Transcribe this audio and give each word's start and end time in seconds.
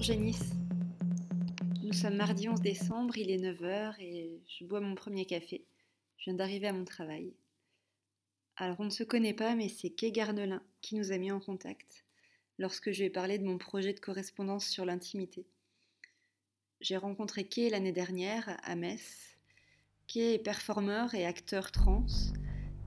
Bonjour 0.00 0.14
Génice. 0.14 0.54
Nous 1.82 1.92
sommes 1.92 2.16
mardi 2.16 2.48
11 2.48 2.62
décembre, 2.62 3.18
il 3.18 3.30
est 3.30 3.36
9h 3.36 3.96
et 4.00 4.40
je 4.48 4.64
bois 4.64 4.80
mon 4.80 4.94
premier 4.94 5.26
café. 5.26 5.66
Je 6.16 6.24
viens 6.24 6.34
d'arriver 6.34 6.68
à 6.68 6.72
mon 6.72 6.86
travail. 6.86 7.34
Alors 8.56 8.80
on 8.80 8.84
ne 8.84 8.90
se 8.90 9.04
connaît 9.04 9.34
pas, 9.34 9.54
mais 9.54 9.68
c'est 9.68 9.90
Kay 9.90 10.10
Garnelin 10.10 10.62
qui 10.80 10.94
nous 10.94 11.12
a 11.12 11.18
mis 11.18 11.30
en 11.30 11.38
contact 11.38 12.06
lorsque 12.58 12.92
je 12.92 13.00
lui 13.00 13.04
ai 13.08 13.10
parlé 13.10 13.36
de 13.36 13.44
mon 13.44 13.58
projet 13.58 13.92
de 13.92 14.00
correspondance 14.00 14.64
sur 14.66 14.86
l'intimité. 14.86 15.44
J'ai 16.80 16.96
rencontré 16.96 17.44
Kay 17.44 17.68
l'année 17.68 17.92
dernière 17.92 18.58
à 18.62 18.76
Metz. 18.76 19.36
Kay 20.06 20.32
est 20.32 20.38
performeur 20.38 21.14
et 21.14 21.26
acteur 21.26 21.72
trans 21.72 22.06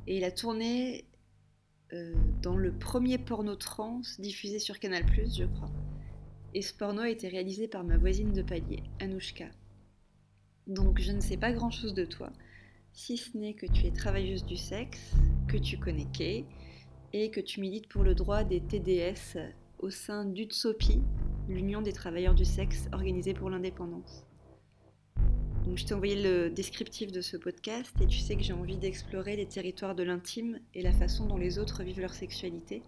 et 0.08 0.18
il 0.18 0.24
a 0.24 0.32
tourné 0.32 1.06
euh, 1.92 2.16
dans 2.42 2.58
le 2.58 2.76
premier 2.76 3.20
porno 3.20 3.56
trans 3.56 4.02
diffusé 4.18 4.58
sur 4.58 4.80
Canal+, 4.80 5.06
je 5.30 5.46
crois 5.46 5.83
et 6.54 6.62
ce 6.62 6.74
porno 6.74 7.02
a 7.02 7.10
été 7.10 7.28
réalisé 7.28 7.68
par 7.68 7.84
ma 7.84 7.98
voisine 7.98 8.32
de 8.32 8.42
palier, 8.42 8.84
Anouchka. 9.00 9.50
Donc 10.68 11.02
je 11.02 11.12
ne 11.12 11.20
sais 11.20 11.38
pas 11.38 11.52
grand-chose 11.52 11.94
de 11.94 12.06
toi, 12.06 12.32
si 12.94 13.18
ce 13.18 13.38
n'est 13.38 13.54
que 13.54 13.66
tu 13.66 13.86
es 13.86 13.92
travailleuse 13.92 14.46
du 14.46 14.56
sexe, 14.56 15.14
que 15.48 15.58
tu 15.58 15.78
connais 15.78 16.08
Kay, 16.14 16.46
et 17.12 17.32
que 17.32 17.42
tu 17.42 17.60
milites 17.60 17.88
pour 17.88 18.04
le 18.04 18.16
droit 18.16 18.44
des 18.44 18.62
TDS 18.62 19.38
au 19.80 19.90
sein 19.90 20.26
d'UTSOPI, 20.26 21.02
l'Union 21.50 21.82
des 21.82 21.92
travailleurs 21.92 22.36
du 22.36 22.46
sexe 22.46 22.88
organisée 22.92 23.34
pour 23.34 23.50
l'indépendance. 23.50 24.26
Donc 25.66 25.78
je 25.78 25.86
t'ai 25.86 25.94
envoyé 25.94 26.22
le 26.22 26.50
descriptif 26.50 27.12
de 27.12 27.22
ce 27.22 27.38
podcast 27.38 27.94
et 28.02 28.08
tu 28.08 28.20
sais 28.20 28.36
que 28.36 28.44
j'ai 28.44 28.54
envie 28.54 28.78
d'explorer 28.78 29.36
les 29.36 29.46
territoires 29.46 29.96
de 29.96 30.04
l'intime 30.04 30.60
et 30.74 30.82
la 30.82 30.92
façon 30.92 31.26
dont 31.26 31.38
les 31.38 31.58
autres 31.58 31.84
vivent 31.84 32.02
leur 32.02 32.14
sexualité 32.14 32.84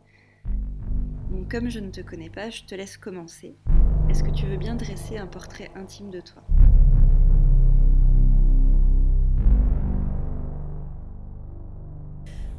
donc 1.29 1.49
comme 1.51 1.69
je 1.69 1.79
ne 1.79 1.89
te 1.89 2.01
connais 2.01 2.29
pas, 2.29 2.49
je 2.49 2.63
te 2.63 2.75
laisse 2.75 2.97
commencer. 2.97 3.55
Est-ce 4.09 4.23
que 4.23 4.31
tu 4.31 4.45
veux 4.45 4.57
bien 4.57 4.75
dresser 4.75 5.17
un 5.17 5.27
portrait 5.27 5.71
intime 5.75 6.09
de 6.09 6.21
toi? 6.21 6.43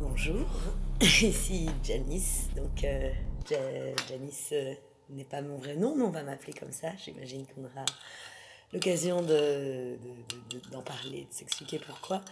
Bonjour, 0.01 0.47
ici 1.01 1.69
Janice. 1.83 2.49
Donc 2.57 2.85
euh, 2.85 3.11
Janice 4.09 4.51
euh, 4.53 4.75
n'est 5.11 5.25
pas 5.25 5.41
mon 5.43 5.57
vrai 5.57 5.77
nom, 5.77 5.95
mais 5.97 6.05
on 6.05 6.11
va 6.11 6.23
m'appeler 6.23 6.53
comme 6.53 6.73
ça. 6.73 6.89
J'imagine 6.97 7.45
qu'on 7.47 7.65
aura 7.65 7.85
l'occasion 8.73 9.23
d'en 9.23 9.29
de, 9.29 9.97
de, 10.51 10.83
parler, 10.85 11.27
de 11.31 11.35
s'expliquer 11.35 11.79
pourquoi. 11.79 12.23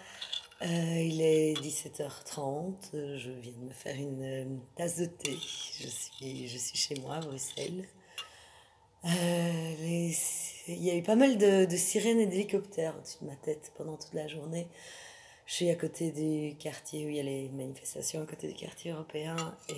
Euh, 0.63 0.67
il 0.67 1.21
est 1.21 1.55
17h30, 1.61 3.17
je 3.17 3.31
viens 3.31 3.53
de 3.53 3.67
me 3.67 3.73
faire 3.73 3.97
une, 3.97 4.61
tasse 4.77 4.99
de 4.99 5.07
thé. 5.07 5.33
Je 5.33 5.89
suis, 5.89 6.49
je 6.49 6.59
suis 6.59 6.79
chez 6.79 6.95
moi 7.01 7.17
à 7.17 7.21
Bruxelles. 7.21 7.85
Euh, 9.05 9.75
il 10.69 10.83
y 10.83 10.91
a 10.91 10.97
eu 10.97 11.03
pas 11.03 11.17
mal 11.17 11.37
de, 11.37 11.77
sirènes 11.77 12.21
et 12.21 12.27
d'hélicoptères 12.27 12.97
au-dessus 12.97 13.19
de 13.21 13.27
ma 13.27 13.37
tête 13.37 13.73
pendant 13.77 13.97
toute 13.97 14.15
la 14.15 14.29
journée. 14.29 14.69
Je 15.47 15.53
suis 15.53 15.69
à 15.69 15.75
côté 15.75 16.11
du 16.11 16.57
quartier 16.57 17.05
où 17.05 17.11
il 17.11 17.17
y 17.17 17.21
a 17.21 17.23
les 17.23 17.51
manifestations, 17.51 18.23
à 18.23 18.27
côté 18.27 18.49
du 18.49 18.55
quartier 18.55 18.93
européen, 18.93 19.37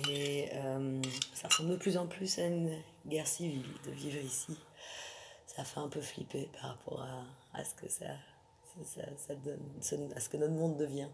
et 0.09 0.47
euh, 0.53 1.01
ça 1.33 1.49
ressemble 1.49 1.71
de 1.71 1.75
plus 1.75 1.97
en 1.97 2.07
plus 2.07 2.39
à 2.39 2.45
une 2.45 2.71
guerre 3.05 3.27
civile 3.27 3.65
de 3.85 3.91
vivre 3.91 4.23
ici. 4.23 4.57
Ça 5.45 5.65
fait 5.65 5.79
un 5.79 5.89
peu 5.89 5.99
flipper 5.99 6.47
par 6.53 6.69
rapport 6.69 7.01
à, 7.01 7.59
à 7.59 7.65
ce 7.65 7.73
que 7.73 7.89
ça 7.89 8.05
ça, 8.83 9.01
ça 9.15 9.35
donne 9.35 9.59
à 10.15 10.19
ce 10.19 10.29
que 10.29 10.37
notre 10.37 10.53
monde 10.53 10.77
devient. 10.77 11.09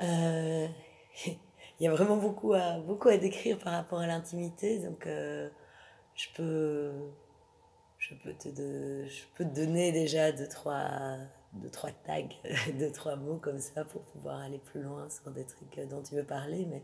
Euh, 0.00 0.66
il 1.26 1.38
y 1.80 1.86
a 1.86 1.90
vraiment 1.90 2.16
beaucoup 2.16 2.52
à, 2.54 2.78
beaucoup 2.78 3.08
à 3.08 3.16
décrire 3.16 3.58
par 3.58 3.72
rapport 3.72 4.00
à 4.00 4.06
l'intimité, 4.06 4.78
donc 4.78 5.06
euh, 5.06 5.48
je, 6.14 6.28
peux, 6.34 6.92
je, 7.98 8.14
peux 8.14 8.32
te 8.34 8.48
je 8.48 9.24
peux 9.34 9.44
te 9.44 9.54
donner 9.54 9.92
déjà 9.92 10.32
deux 10.32 10.48
trois, 10.48 10.88
deux, 11.52 11.70
trois 11.70 11.90
tags, 11.90 12.22
deux, 12.78 12.90
trois 12.92 13.16
mots 13.16 13.38
comme 13.38 13.58
ça 13.58 13.84
pour 13.84 14.02
pouvoir 14.02 14.40
aller 14.40 14.58
plus 14.58 14.82
loin 14.82 15.08
sur 15.10 15.30
des 15.30 15.44
trucs 15.44 15.78
dont 15.88 16.02
tu 16.02 16.14
veux 16.14 16.24
parler, 16.24 16.66
mais 16.66 16.82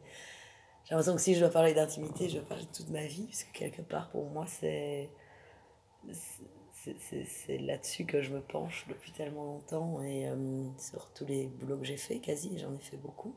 j'ai 0.84 0.94
l'impression 0.94 1.14
que 1.14 1.20
si 1.20 1.34
je 1.34 1.40
dois 1.40 1.50
parler 1.50 1.74
d'intimité, 1.74 2.28
je 2.28 2.38
dois 2.38 2.48
parler 2.48 2.64
de 2.64 2.72
toute 2.72 2.88
ma 2.88 3.06
vie, 3.06 3.26
parce 3.26 3.44
que 3.44 3.52
quelque 3.52 3.82
part, 3.82 4.10
pour 4.10 4.28
moi, 4.30 4.46
c'est 4.48 5.10
c'est 6.82 7.58
là-dessus 7.58 8.04
que 8.04 8.22
je 8.22 8.32
me 8.32 8.40
penche 8.40 8.86
depuis 8.88 9.12
tellement 9.12 9.44
longtemps 9.44 10.02
et 10.02 10.28
euh, 10.28 10.64
sur 10.78 11.12
tous 11.12 11.26
les 11.26 11.46
boulots 11.46 11.78
que 11.78 11.84
j'ai 11.84 11.96
fait, 11.96 12.18
quasi, 12.18 12.58
j'en 12.58 12.74
ai 12.74 12.78
fait 12.78 12.96
beaucoup. 12.96 13.34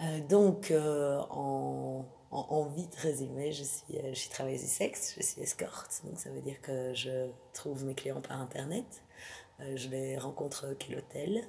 Euh, 0.00 0.20
donc, 0.28 0.70
euh, 0.70 1.20
en, 1.30 2.04
en, 2.30 2.64
vite 2.66 2.94
résumé, 2.96 3.52
je 3.52 3.62
suis, 3.62 3.98
je 4.08 4.14
suis 4.14 4.28
travailleuse 4.28 4.62
du 4.62 4.66
sexe, 4.66 5.14
je 5.16 5.22
suis 5.22 5.40
escorte, 5.40 6.02
donc 6.04 6.18
ça 6.18 6.30
veut 6.30 6.40
dire 6.40 6.60
que 6.60 6.92
je 6.94 7.30
trouve 7.52 7.84
mes 7.84 7.94
clients 7.94 8.20
par 8.20 8.40
internet, 8.40 9.02
je 9.60 9.88
les 9.88 10.18
rencontre 10.18 10.74
quel 10.78 10.98
hôtel. 10.98 11.44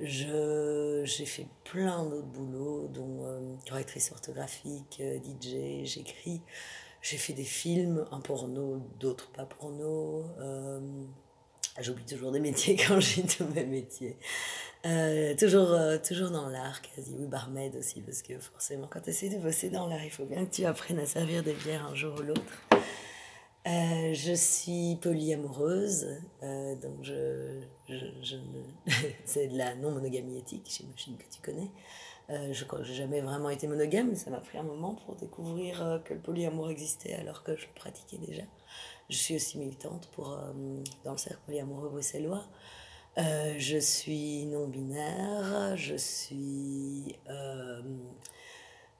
J'ai 0.00 1.26
fait 1.26 1.46
plein 1.64 2.04
d'autres 2.04 2.26
boulots, 2.26 2.88
dont 2.88 3.58
correctrice 3.68 4.12
orthographique, 4.12 5.02
DJ, 5.02 5.84
j'écris. 5.84 6.40
J'ai 7.04 7.18
fait 7.18 7.34
des 7.34 7.44
films, 7.44 8.06
un 8.12 8.20
porno, 8.20 8.80
d'autres 8.98 9.30
pas 9.32 9.44
porno. 9.44 10.24
Euh, 10.40 10.80
J'oublie 11.78 12.06
toujours 12.06 12.32
des 12.32 12.40
métiers 12.40 12.76
quand 12.88 12.98
j'ai 12.98 13.22
tous 13.24 13.44
mes 13.54 13.66
métiers. 13.66 14.16
Euh, 14.86 15.34
toujours, 15.36 15.72
euh, 15.72 15.98
toujours 15.98 16.30
dans 16.30 16.48
l'art, 16.48 16.80
quasi. 16.80 17.14
Oui, 17.18 17.26
barmaid 17.26 17.76
aussi, 17.76 18.00
parce 18.00 18.22
que 18.22 18.38
forcément, 18.38 18.88
quand 18.90 19.00
tu 19.02 19.10
essaies 19.10 19.28
de 19.28 19.36
bosser 19.36 19.68
dans 19.68 19.86
l'art, 19.86 20.02
il 20.02 20.10
faut 20.10 20.24
bien 20.24 20.46
que 20.46 20.50
tu 20.50 20.64
apprennes 20.64 20.98
à 20.98 21.04
servir 21.04 21.42
des 21.42 21.52
bières 21.52 21.86
un 21.86 21.94
jour 21.94 22.18
ou 22.18 22.22
l'autre. 22.22 22.42
Je 23.66 24.32
suis 24.34 24.96
polyamoureuse, 24.96 26.06
donc 26.40 27.02
je, 27.02 27.60
je 27.86 28.36
c'est 29.26 29.48
de 29.48 29.58
la 29.58 29.74
non-monogamie 29.74 30.38
éthique, 30.38 30.74
j'imagine 30.74 31.18
que 31.18 31.24
tu 31.30 31.42
connais. 31.42 31.70
Euh, 32.30 32.52
je 32.52 32.64
n'ai 32.64 32.94
jamais 32.94 33.20
vraiment 33.20 33.50
été 33.50 33.66
monogame, 33.66 34.08
mais 34.08 34.16
ça 34.16 34.30
m'a 34.30 34.40
pris 34.40 34.56
un 34.56 34.62
moment 34.62 34.94
pour 34.94 35.14
découvrir 35.16 35.82
euh, 35.84 35.98
que 35.98 36.14
le 36.14 36.20
polyamour 36.20 36.70
existait 36.70 37.14
alors 37.14 37.42
que 37.42 37.54
je 37.56 37.66
le 37.66 37.72
pratiquais 37.74 38.18
déjà. 38.18 38.42
Je 39.10 39.16
suis 39.16 39.36
aussi 39.36 39.58
militante 39.58 40.08
pour, 40.12 40.32
euh, 40.32 40.52
dans 41.04 41.12
le 41.12 41.18
cercle 41.18 41.40
polyamoureux 41.46 41.90
bruxellois. 41.90 42.44
je 43.16 43.78
suis 43.78 44.46
non-binaire, 44.46 45.76
je 45.76 45.96
suis, 45.96 47.14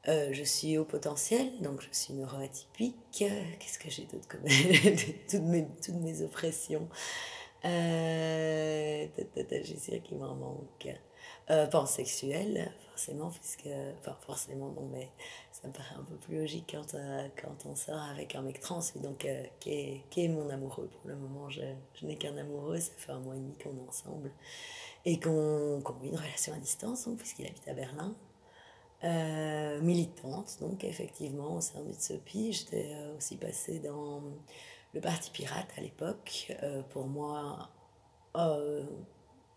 je 0.07 0.43
suis 0.45 0.77
au 0.77 0.85
potentiel, 0.85 1.51
donc 1.63 1.81
je 1.81 1.89
suis 1.93 2.13
neuroatypique. 2.15 2.95
Qu'est-ce 3.11 3.79
que 3.79 3.89
j'ai 3.91 4.05
d'autre 4.05 4.29
comme 4.29 4.45
toutes, 5.31 5.41
mes, 5.43 5.67
toutes 5.83 6.01
mes 6.01 6.23
oppressions? 6.23 6.89
Euh, 7.65 9.07
J'ai 9.63 10.01
qu'il 10.01 10.19
m'en 10.19 10.35
manque. 10.35 10.89
Euh, 11.51 11.67
pansexuel, 11.67 12.73
forcément, 12.89 13.31
puisque. 13.31 13.69
Enfin, 13.99 14.17
forcément, 14.23 14.71
non, 14.71 14.89
mais 14.91 15.11
ça 15.53 15.69
me 15.69 15.75
paraît 15.75 15.95
un 15.95 16.05
peu 16.05 16.15
plus 16.17 16.39
logique 16.39 16.71
quand, 16.71 16.95
euh, 16.95 17.29
quand 17.41 17.67
on 17.67 17.77
sort 17.77 18.01
avec 18.01 18.35
un 18.35 18.41
mec 18.41 18.61
trans, 18.61 18.81
et 18.81 18.99
donc, 19.01 19.27
euh, 19.27 19.45
qui, 19.61 19.71
est, 19.73 20.05
qui, 20.09 20.25
est, 20.25 20.29
mon 20.29 20.49
amoureux. 20.49 20.89
Pour 20.89 21.11
le 21.11 21.17
moment, 21.17 21.51
je, 21.51 21.61
je 21.95 22.07
n'ai 22.07 22.17
qu'un 22.17 22.35
amoureux, 22.39 22.81
ça 22.81 22.93
fait 22.97 23.13
un 23.13 23.21
mois 23.21 23.37
et 23.37 23.41
demi 23.41 23.55
qu'on 23.59 23.77
est 23.77 23.89
ensemble, 23.89 24.33
et 25.05 25.21
qu'on 25.21 25.83
qu 25.85 25.93
vit 26.01 26.09
une 26.09 26.17
relation 26.17 26.55
à 26.55 26.57
distance, 26.57 27.07
puisqu'il 27.19 27.47
habite 27.47 27.69
à 27.69 27.75
Berlin. 27.75 28.15
Euh, 29.03 29.83
militante, 29.83 30.57
donc 30.61 30.83
effectivement, 30.83 31.57
au 31.57 31.61
sein 31.61 31.83
de 31.85 31.93
Tsopi, 31.93 32.55
j'étais 32.55 32.97
aussi 33.19 33.37
passée 33.37 33.81
dans 33.81 34.23
le 34.95 35.01
Parti 35.03 35.31
Pirate 35.31 35.69
à 35.77 35.83
l'époque. 35.83 36.57
pour 36.89 37.07
moi, 37.07 37.69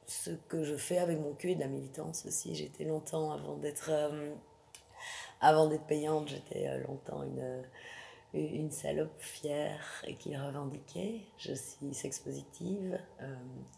ce 0.08 0.32
que 0.32 0.64
je 0.64 0.76
fais 0.76 0.98
avec 0.98 1.20
mon 1.20 1.34
cul 1.34 1.52
et 1.52 1.56
de 1.56 1.60
la 1.60 1.68
militance 1.68 2.26
aussi. 2.26 2.56
J'étais 2.56 2.86
longtemps, 2.86 3.32
avant 3.32 3.58
d'être 3.58 3.90
euh, 3.92 4.34
avant 5.42 5.68
d'être 5.68 5.86
payante, 5.86 6.30
j'étais 6.30 6.68
euh, 6.68 6.82
longtemps 6.88 7.24
une, 7.24 7.40
euh, 7.40 7.62
une 8.34 8.72
salope 8.72 9.20
fière 9.20 10.04
et 10.08 10.16
qui 10.16 10.36
revendiquait. 10.36 11.22
Je 11.38 11.54
suis 11.54 11.94
sex-positive, 11.94 13.00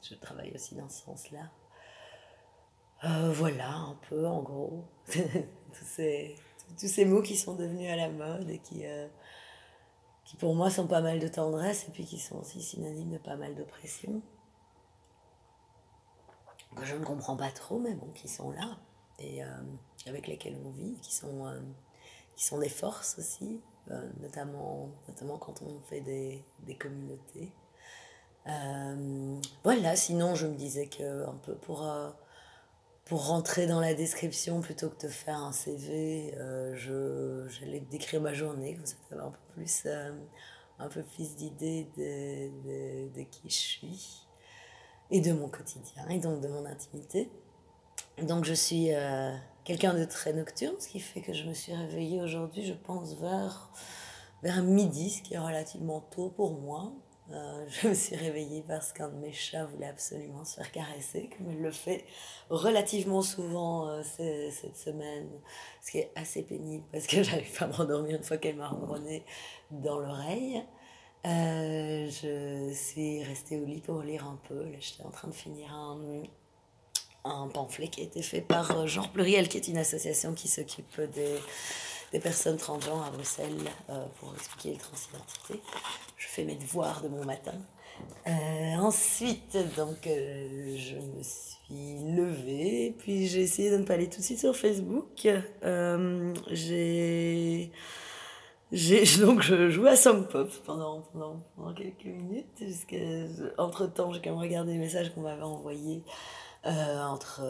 je 0.08 0.16
travaille 0.16 0.54
aussi 0.54 0.76
dans 0.76 0.88
ce 0.88 1.04
sens-là. 1.04 1.50
voilà, 3.32 3.72
un 3.72 3.98
peu 4.08 4.26
en 4.28 4.42
gros, 4.42 4.86
tous, 5.12 5.86
ces, 5.86 6.36
tous 6.80 6.88
ces 6.88 7.06
mots 7.06 7.22
qui 7.22 7.38
sont 7.38 7.56
devenus 7.56 7.90
à 7.92 7.96
la 7.96 8.10
mode 8.10 8.50
et 8.50 8.60
qui, 8.60 8.84
qui 10.26 10.36
pour 10.38 10.56
moi 10.56 10.70
sont 10.70 10.88
pas 10.88 11.02
mal 11.02 11.20
de 11.20 11.28
tendresse 11.28 11.88
et 11.88 11.92
puis 11.92 12.06
qui 12.06 12.20
sont 12.20 12.40
aussi 12.40 12.62
synonymes 12.62 13.12
de 13.12 13.18
pas 13.18 13.36
mal 13.36 13.56
d'oppression 13.56 14.22
que 16.76 16.86
je 16.86 16.96
ne 16.96 17.04
comprends 17.04 17.36
pas 17.36 17.52
trop, 17.52 17.80
mais 17.80 17.94
bon, 17.94 18.08
qui 18.14 18.28
sont 18.28 18.52
là 18.52 18.78
et 19.20 19.44
euh, 19.44 19.48
avec 20.08 20.28
lesquels 20.28 20.58
on 20.66 20.70
vit, 20.72 20.96
qui 21.02 21.14
sont, 21.14 21.46
euh, 21.46 21.60
qui 22.36 22.46
sont 22.46 22.60
des 22.60 22.70
forces 22.70 23.18
aussi, 23.20 23.62
euh, 23.92 24.10
notamment, 24.22 24.90
notamment 25.08 25.38
quand 25.38 25.62
on 25.62 25.80
fait 25.82 26.02
des, 26.02 26.44
des 26.66 26.76
communautés. 26.76 27.52
voilà, 29.64 29.96
sinon 29.96 30.36
je 30.36 30.48
me 30.48 30.56
disais 30.56 30.88
que 30.88 31.28
un 31.28 31.36
peu 31.46 31.56
pour, 31.56 31.88
pour 33.06 33.28
rentrer 33.28 33.68
dans 33.68 33.80
la 33.80 33.94
description 33.94 34.62
plutôt 34.62 34.90
que 34.90 35.06
de 35.06 35.12
faire 35.12 35.38
un 35.38 35.52
CV, 35.52 36.34
je, 36.74 37.48
j'allais 37.50 37.82
décrire 37.82 38.22
ma 38.22 38.34
journée, 38.34 38.76
comme 38.76 38.86
ça, 38.86 38.96
va 39.12 39.24
un 39.26 39.32
peu 39.32 39.54
plus, 39.54 39.88
un 40.80 40.88
peu 40.88 41.04
plus 41.04 41.36
d'idées 41.36 41.88
de, 41.98 43.14
de, 43.14 43.24
qui 43.24 43.50
je 43.50 43.56
suis 43.56 44.29
et 45.12 45.22
de 45.22 45.32
mon 45.32 45.48
quotidien 45.48 46.08
et 46.10 46.20
donc 46.20 46.42
de 46.42 46.48
mon 46.48 46.66
intimité. 46.66 47.30
Donc 48.22 48.46
je 48.46 48.54
suis 48.54 48.94
euh, 48.94 49.36
quelqu'un 49.64 49.94
de 49.94 50.06
très 50.06 50.34
nocturne, 50.34 50.76
ce 50.80 50.88
qui 50.88 51.00
fait 51.00 51.22
que 51.22 51.34
je 51.34 51.46
me 51.46 51.54
suis 51.54 51.74
réveillée 51.74 52.22
aujourd'hui, 52.22 52.66
je 52.66 52.74
pense, 52.74 53.16
vers, 53.16 53.70
vers 54.44 54.64
midi, 54.64 55.10
ce 55.10 55.22
qui 55.22 55.36
est 55.36 55.40
relativement 55.40 56.02
tôt 56.02 56.30
pour 56.30 56.60
moi. 56.60 56.92
Euh, 57.32 57.66
je 57.82 57.88
me 57.88 57.94
suis 57.94 58.16
réveillée 58.16 58.64
parce 58.68 58.92
qu'un 58.92 59.10
de 59.10 59.16
mes 59.16 59.32
chats 59.32 59.66
voulait 59.66 59.88
absolument 59.88 60.44
se 60.44 60.56
faire 60.56 60.72
caresser, 60.72 61.30
comme 61.38 61.52
il 61.52 61.62
le 61.62 61.72
fait 61.72 62.06
relativement 62.50 63.22
souvent 63.22 63.88
euh, 63.88 64.02
cette 64.04 64.78
semaine, 64.78 65.30
ce 65.82 65.92
qui 65.92 66.00
est 66.00 66.12
assez 66.16 66.44
pénible 66.44 66.84
parce 66.92 67.08
que 67.08 67.24
j'arrive 67.24 67.58
pas 67.58 67.66
à 67.66 67.68
m'endormir 67.68 68.18
une 68.18 68.24
fois 68.24 68.38
qu'elle 68.38 68.58
m'a 68.58 68.70
ronronné 68.70 69.24
dans 69.72 70.00
l'oreille. 70.00 70.64
Euh, 71.26 72.10
je 72.10 72.74
suis 72.74 73.24
restée 73.24 73.60
au 73.60 73.66
lit 73.66 73.82
pour 73.82 74.02
lire 74.02 74.26
un 74.26 74.40
peu. 74.48 74.64
Là, 74.64 74.78
j'étais 74.80 75.04
en 75.04 75.12
train 75.12 75.28
de 75.28 75.34
finir 75.34 75.74
un, 75.74 76.24
un 77.26 77.48
pamphlet 77.48 77.88
qui 77.88 78.02
a 78.02 78.04
été 78.04 78.22
fait 78.22 78.42
par 78.42 78.88
Genre 78.88 79.10
Pluriel, 79.12 79.48
qui 79.50 79.58
est 79.58 79.68
une 79.68 79.78
association 79.78 80.34
qui 80.34 80.48
s'occupe 80.48 81.02
des, 81.14 81.36
des 82.14 82.20
personnes 82.20 82.58
transgenres 82.58 83.06
à 83.06 83.12
Bruxelles 83.12 83.70
pour 84.20 84.34
expliquer 84.34 84.72
les 84.72 84.78
transidentité 84.78 85.62
je 86.20 86.28
fais 86.28 86.44
mes 86.44 86.56
devoirs 86.56 87.02
de 87.02 87.08
mon 87.08 87.26
matin. 87.26 87.56
Euh, 88.28 88.76
ensuite, 88.78 89.58
donc, 89.76 90.06
euh, 90.06 90.76
je 90.78 90.96
me 90.96 91.24
suis 91.24 92.16
levée, 92.16 92.96
puis 93.00 93.28
j'ai 93.28 93.42
essayé 93.42 93.72
de 93.72 93.78
ne 93.78 93.84
pas 93.84 93.96
aller 93.96 94.10
tout 94.10 94.20
de 94.20 94.26
suite 94.26 94.40
sur 94.40 94.56
Facebook. 94.56 95.28
Euh, 95.64 96.34
j'ai, 96.52 97.72
donc, 99.20 99.42
je 99.42 99.70
jouais 99.70 99.90
à 99.92 99.96
Song 99.96 100.28
Pop 100.28 100.50
pendant, 100.66 101.02
pendant, 101.02 101.44
pendant 101.56 101.74
quelques 101.74 102.06
minutes. 102.06 102.64
Entre 103.58 103.88
temps, 103.88 104.14
j'ai 104.14 104.22
quand 104.22 104.32
même 104.32 104.40
regardé 104.40 104.74
les 104.74 104.78
messages 104.80 105.14
qu'on 105.14 105.22
m'avait 105.22 105.42
envoyés 105.42 106.04
entre, 106.64 107.42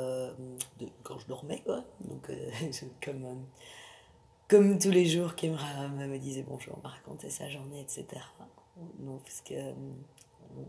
de, 0.80 0.88
quand 1.04 1.20
je 1.20 1.28
dormais, 1.28 1.62
quoi. 1.66 1.84
Donc, 2.02 2.32
comme 3.04 3.44
comme 4.50 4.80
tous 4.80 4.90
les 4.90 5.06
jours, 5.06 5.36
Kemra 5.36 5.90
me 5.90 6.18
disait 6.18 6.42
bonjour, 6.42 6.74
on 6.80 6.82
va 6.82 6.90
raconter 6.90 7.30
sa 7.30 7.48
journée, 7.48 7.82
etc. 7.82 8.08
Non, 8.98 9.20
parce 9.20 9.42
que 9.42 9.54
euh, 9.54 9.74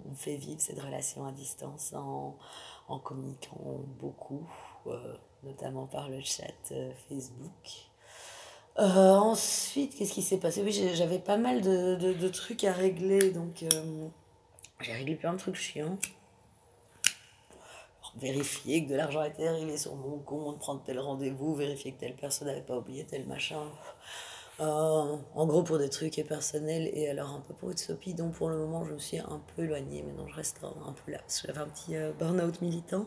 on 0.07 0.15
fait 0.15 0.37
vivre 0.37 0.61
cette 0.61 0.79
relation 0.79 1.25
à 1.25 1.33
distance 1.33 1.95
en, 1.95 2.37
en 2.89 2.99
communiquant 2.99 3.81
beaucoup, 3.99 4.47
euh, 4.87 5.17
notamment 5.45 5.87
par 5.87 6.11
le 6.11 6.21
chat 6.21 6.53
euh, 6.73 6.93
Facebook. 7.09 7.90
Ensuite, 8.77 9.97
qu'est-ce 9.97 10.13
qui 10.13 10.23
s'est 10.23 10.39
passé? 10.39 10.63
Oui, 10.63 10.73
j'avais 10.95 11.19
pas 11.19 11.37
mal 11.37 11.61
de, 11.61 11.97
de, 11.97 12.29
trucs 12.29 12.65
à 12.65 12.73
régler, 12.73 13.31
donc 13.31 13.65
j'ai 14.81 14.93
réglé 14.93 15.15
plein 15.15 15.33
de 15.33 15.39
trucs 15.39 15.57
chiants. 15.57 15.99
Vérifier 18.17 18.85
que 18.85 18.91
de 18.91 18.97
l'argent 18.97 19.23
était 19.23 19.47
arrivé 19.47 19.77
sur 19.77 19.95
mon 19.95 20.19
compte, 20.19 20.59
prendre 20.59 20.83
tel 20.83 20.99
rendez-vous, 20.99 21.55
vérifier 21.55 21.93
que 21.93 22.01
telle 22.01 22.17
personne 22.17 22.49
n'avait 22.49 22.61
pas 22.61 22.77
oublié 22.77 23.05
tel 23.05 23.27
machin. 23.27 23.63
Euh, 24.61 25.17
en 25.35 25.47
gros 25.47 25.63
pour 25.63 25.79
des 25.79 25.89
trucs 25.89 26.23
personnels 26.29 26.91
et 26.93 27.09
alors 27.09 27.31
un 27.31 27.41
peu 27.41 27.55
pour 27.55 27.71
Utsopi, 27.71 28.13
donc 28.13 28.35
pour 28.35 28.51
le 28.51 28.59
moment 28.59 28.85
je 28.85 28.93
me 28.93 28.99
suis 28.99 29.19
un 29.19 29.41
peu 29.57 29.65
éloignée, 29.65 30.03
maintenant 30.03 30.29
je 30.29 30.35
reste 30.35 30.61
un, 30.63 30.93
peu 30.93 31.13
là 31.13 31.19
parce 31.19 31.41
que 31.41 31.47
j'avais 31.47 31.61
un 31.61 31.69
petit 31.69 31.97
euh, 31.97 32.13
burn-out 32.19 32.61
militant. 32.61 33.07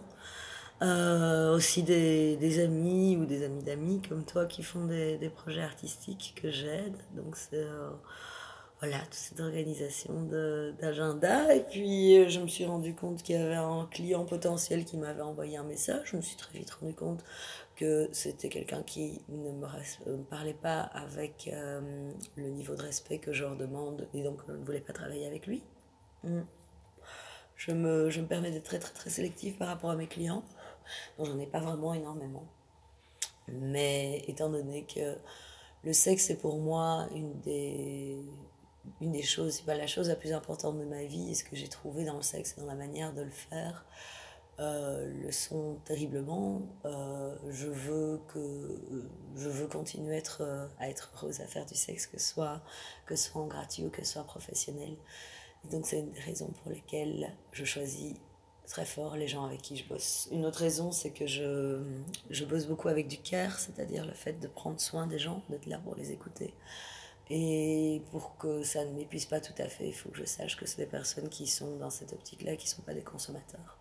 Euh, 0.84 1.56
aussi 1.56 1.82
des, 1.82 2.60
amis 2.60 3.16
ou 3.16 3.26
des 3.26 3.46
amis 3.46 3.64
d'amis 3.64 4.02
comme 4.08 4.26
toi 4.26 4.46
qui 4.46 4.64
font 4.64 4.86
des, 4.86 5.32
projets 5.34 5.62
artistiques 5.62 6.38
que 6.42 6.52
j'aide, 6.52 6.98
donc 7.16 7.38
c'est 7.38 7.66
voilà 8.82 9.00
toute 9.00 9.14
cette 9.14 9.40
organisation 9.40 10.24
d'agenda. 10.82 11.56
Et 11.56 11.62
puis 11.62 12.30
je 12.30 12.40
me 12.42 12.48
suis 12.48 12.66
rendu 12.66 12.94
compte 12.96 13.24
qu'il 13.24 13.36
y 13.36 13.40
avait 13.40 13.56
un 13.56 13.88
client 13.92 14.26
potentiel 14.26 14.84
qui 14.84 14.98
m'avait 14.98 15.22
envoyé 15.22 15.56
un 15.56 15.64
message, 15.64 16.10
je 16.12 16.18
me 16.18 16.22
suis 16.22 16.36
très 16.36 16.58
vite 16.58 16.72
rendu 16.72 16.94
compte 16.94 17.24
que 17.76 18.10
c'était 18.12 18.50
quelqu'un 18.50 18.84
qui 18.84 19.22
ne 19.30 19.52
me, 19.52 19.66
euh, 20.08 20.18
parlait 20.30 20.54
pas 20.54 20.82
avec 20.82 21.50
euh, 21.52 22.12
le 22.36 22.50
niveau 22.50 22.76
de 22.76 22.82
respect 22.82 23.20
que 23.20 23.32
je 23.34 23.44
leur 23.44 23.56
demande 23.56 24.08
et 24.14 24.22
donc 24.22 24.42
je 24.48 24.54
ne 24.54 24.64
voulais 24.64 24.82
pas 24.82 24.94
travailler 24.94 25.26
avec 25.26 25.48
lui. 25.48 25.64
Mm. 26.24 26.42
Je, 27.56 27.72
me, 27.72 28.10
je 28.10 28.22
me 28.22 28.28
permets 28.28 28.52
d'être 28.52 28.66
très 28.66 28.80
très 28.80 28.94
très 28.94 29.10
sélective 29.10 29.56
par 29.56 29.68
rapport 29.70 29.90
à 29.90 29.96
mes 29.96 30.08
clients, 30.08 30.44
donc 31.18 31.28
j'en 31.28 31.40
ai 31.40 31.48
pas 31.48 31.60
vraiment 31.60 31.94
énormément. 31.94 32.46
Mais 33.48 34.24
étant 34.28 34.50
donné 34.50 34.86
que 34.86 35.18
le 35.84 35.94
sexe 35.94 36.30
est 36.30 36.38
pour 36.38 36.60
moi 36.60 37.08
une 37.14 37.40
des, 37.42 38.18
une 39.02 39.12
des 39.12 39.22
choses, 39.22 39.56
c'est 39.56 39.66
pas 39.66 39.76
la 39.76 39.88
chose 39.88 40.10
la 40.10 40.16
plus 40.16 40.34
importante 40.34 40.80
de 40.80 40.86
ma 40.86 41.04
vie 41.04 41.32
et 41.32 41.36
ce 41.36 41.44
que 41.44 41.56
j'ai 41.56 41.68
trouvé 41.68 42.06
dans 42.06 42.16
le 42.16 42.22
sexe 42.22 42.56
et 42.58 42.62
dans 42.62 42.68
la 42.68 42.76
manière 42.76 43.14
de 43.14 43.22
le 43.22 43.32
faire, 43.32 43.86
euh, 44.60 45.12
le 45.24 45.32
sont 45.32 45.80
terriblement. 45.86 46.62
Euh, 46.86 47.36
je, 47.50 47.68
veux 47.68 48.22
que, 48.28 48.80
je 49.36 49.50
veux 49.50 49.68
continuer 49.68 50.16
être, 50.16 50.42
euh, 50.42 50.68
à 50.80 50.90
être 50.90 51.12
heureuse 51.16 51.42
à 51.42 51.48
faire 51.48 51.66
du 51.66 51.76
sexe, 51.76 52.08
que 52.08 52.20
ce 52.20 52.34
soit, 52.34 52.62
que 53.06 53.16
soit 53.16 53.42
en 53.42 53.48
gratuit 53.48 53.86
ou 53.86 53.90
que 53.90 54.04
ce 54.04 54.14
soit 54.14 54.24
professionnel. 54.24 54.96
Et 55.66 55.70
donc 55.70 55.88
c'est 55.88 56.00
une 56.00 56.12
des 56.12 56.20
raisons 56.20 56.52
pour 56.62 56.72
lesquelles 56.72 57.36
je 57.52 57.66
choisis 57.66 58.14
très 58.68 58.86
fort 58.86 59.16
les 59.16 59.28
gens 59.28 59.46
avec 59.46 59.62
qui 59.62 59.76
je 59.78 59.88
bosse. 59.88 60.28
Une 60.32 60.46
autre 60.46 60.60
raison, 60.60 60.92
c'est 60.92 61.12
que 61.12 61.28
je, 61.28 61.82
je 62.30 62.46
bosse 62.46 62.66
beaucoup 62.66 62.88
avec 62.88 63.08
du 63.08 63.18
care, 63.18 63.60
c'est-à-dire 63.60 64.06
le 64.06 64.14
fait 64.14 64.40
de 64.40 64.48
prendre 64.48 64.80
soin 64.80 65.08
des 65.08 65.20
gens, 65.20 65.44
d'être 65.50 65.66
là 65.66 65.80
pour 65.84 65.96
les 65.96 66.12
écouter. 66.12 66.54
Et 67.30 68.02
pour 68.12 68.38
que 68.38 68.64
ça 68.64 68.84
ne 68.84 68.92
m'épuise 68.92 69.26
pas 69.26 69.40
tout 69.40 69.54
à 69.58 69.68
fait, 69.68 69.88
il 69.88 69.94
faut 69.94 70.10
que 70.10 70.18
je 70.18 70.26
sache 70.26 70.58
que 70.58 70.66
c'est 70.66 70.78
des 70.78 70.86
personnes 70.90 71.30
qui 71.30 71.48
sont 71.48 71.78
dans 71.78 71.90
cette 71.90 72.12
optique-là, 72.12 72.58
qui 72.58 72.66
ne 72.66 72.70
sont 72.70 72.82
pas 72.82 72.94
des 72.94 73.02
consommateurs. 73.02 73.78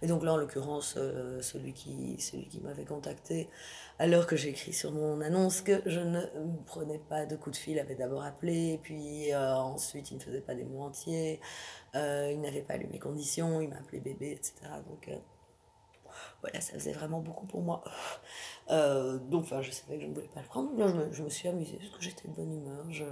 Et 0.00 0.06
donc 0.06 0.22
là, 0.24 0.32
en 0.32 0.36
l'occurrence, 0.38 0.94
euh, 0.96 1.42
celui 1.42 1.74
qui, 1.74 2.18
celui 2.20 2.48
qui 2.48 2.60
m'avait 2.60 2.84
contacté, 2.84 3.50
alors 3.98 4.26
que 4.26 4.34
j'ai 4.34 4.48
écrit 4.48 4.72
sur 4.72 4.92
mon 4.92 5.20
annonce 5.20 5.60
que 5.60 5.82
je 5.84 6.00
ne 6.00 6.20
prenais 6.64 6.98
pas 6.98 7.26
de 7.26 7.36
coup 7.36 7.50
de 7.50 7.56
fil, 7.56 7.78
avait 7.78 7.96
d'abord 7.96 8.24
appelé, 8.24 8.80
puis 8.82 9.32
euh, 9.32 9.54
ensuite 9.54 10.10
il 10.10 10.16
ne 10.16 10.22
faisait 10.22 10.40
pas 10.40 10.54
des 10.54 10.64
mots 10.64 10.82
entiers, 10.82 11.40
euh, 11.94 12.30
il 12.32 12.40
n'avait 12.40 12.62
pas 12.62 12.78
lu 12.78 12.86
mes 12.90 12.98
conditions, 12.98 13.60
il 13.60 13.68
m'a 13.68 13.76
appelé 13.76 14.00
bébé, 14.00 14.32
etc. 14.32 14.54
Donc 14.88 15.10
voilà, 16.42 16.60
ça 16.60 16.74
faisait 16.74 16.92
vraiment 16.92 17.20
beaucoup 17.20 17.46
pour 17.46 17.62
moi. 17.62 17.82
Euh, 18.70 19.18
donc, 19.18 19.44
enfin, 19.44 19.62
je 19.62 19.70
savais 19.70 19.96
que 19.96 20.02
je 20.02 20.08
ne 20.08 20.14
voulais 20.14 20.28
pas 20.28 20.40
le 20.40 20.46
prendre. 20.46 20.76
Là, 20.76 20.88
je 20.88 20.94
me, 20.94 21.12
je 21.12 21.22
me 21.22 21.28
suis 21.28 21.48
amusée 21.48 21.78
parce 21.78 21.90
que 21.90 22.02
j'étais 22.02 22.28
de 22.28 22.34
bonne 22.34 22.52
humeur. 22.52 22.84
Je, 22.90 23.04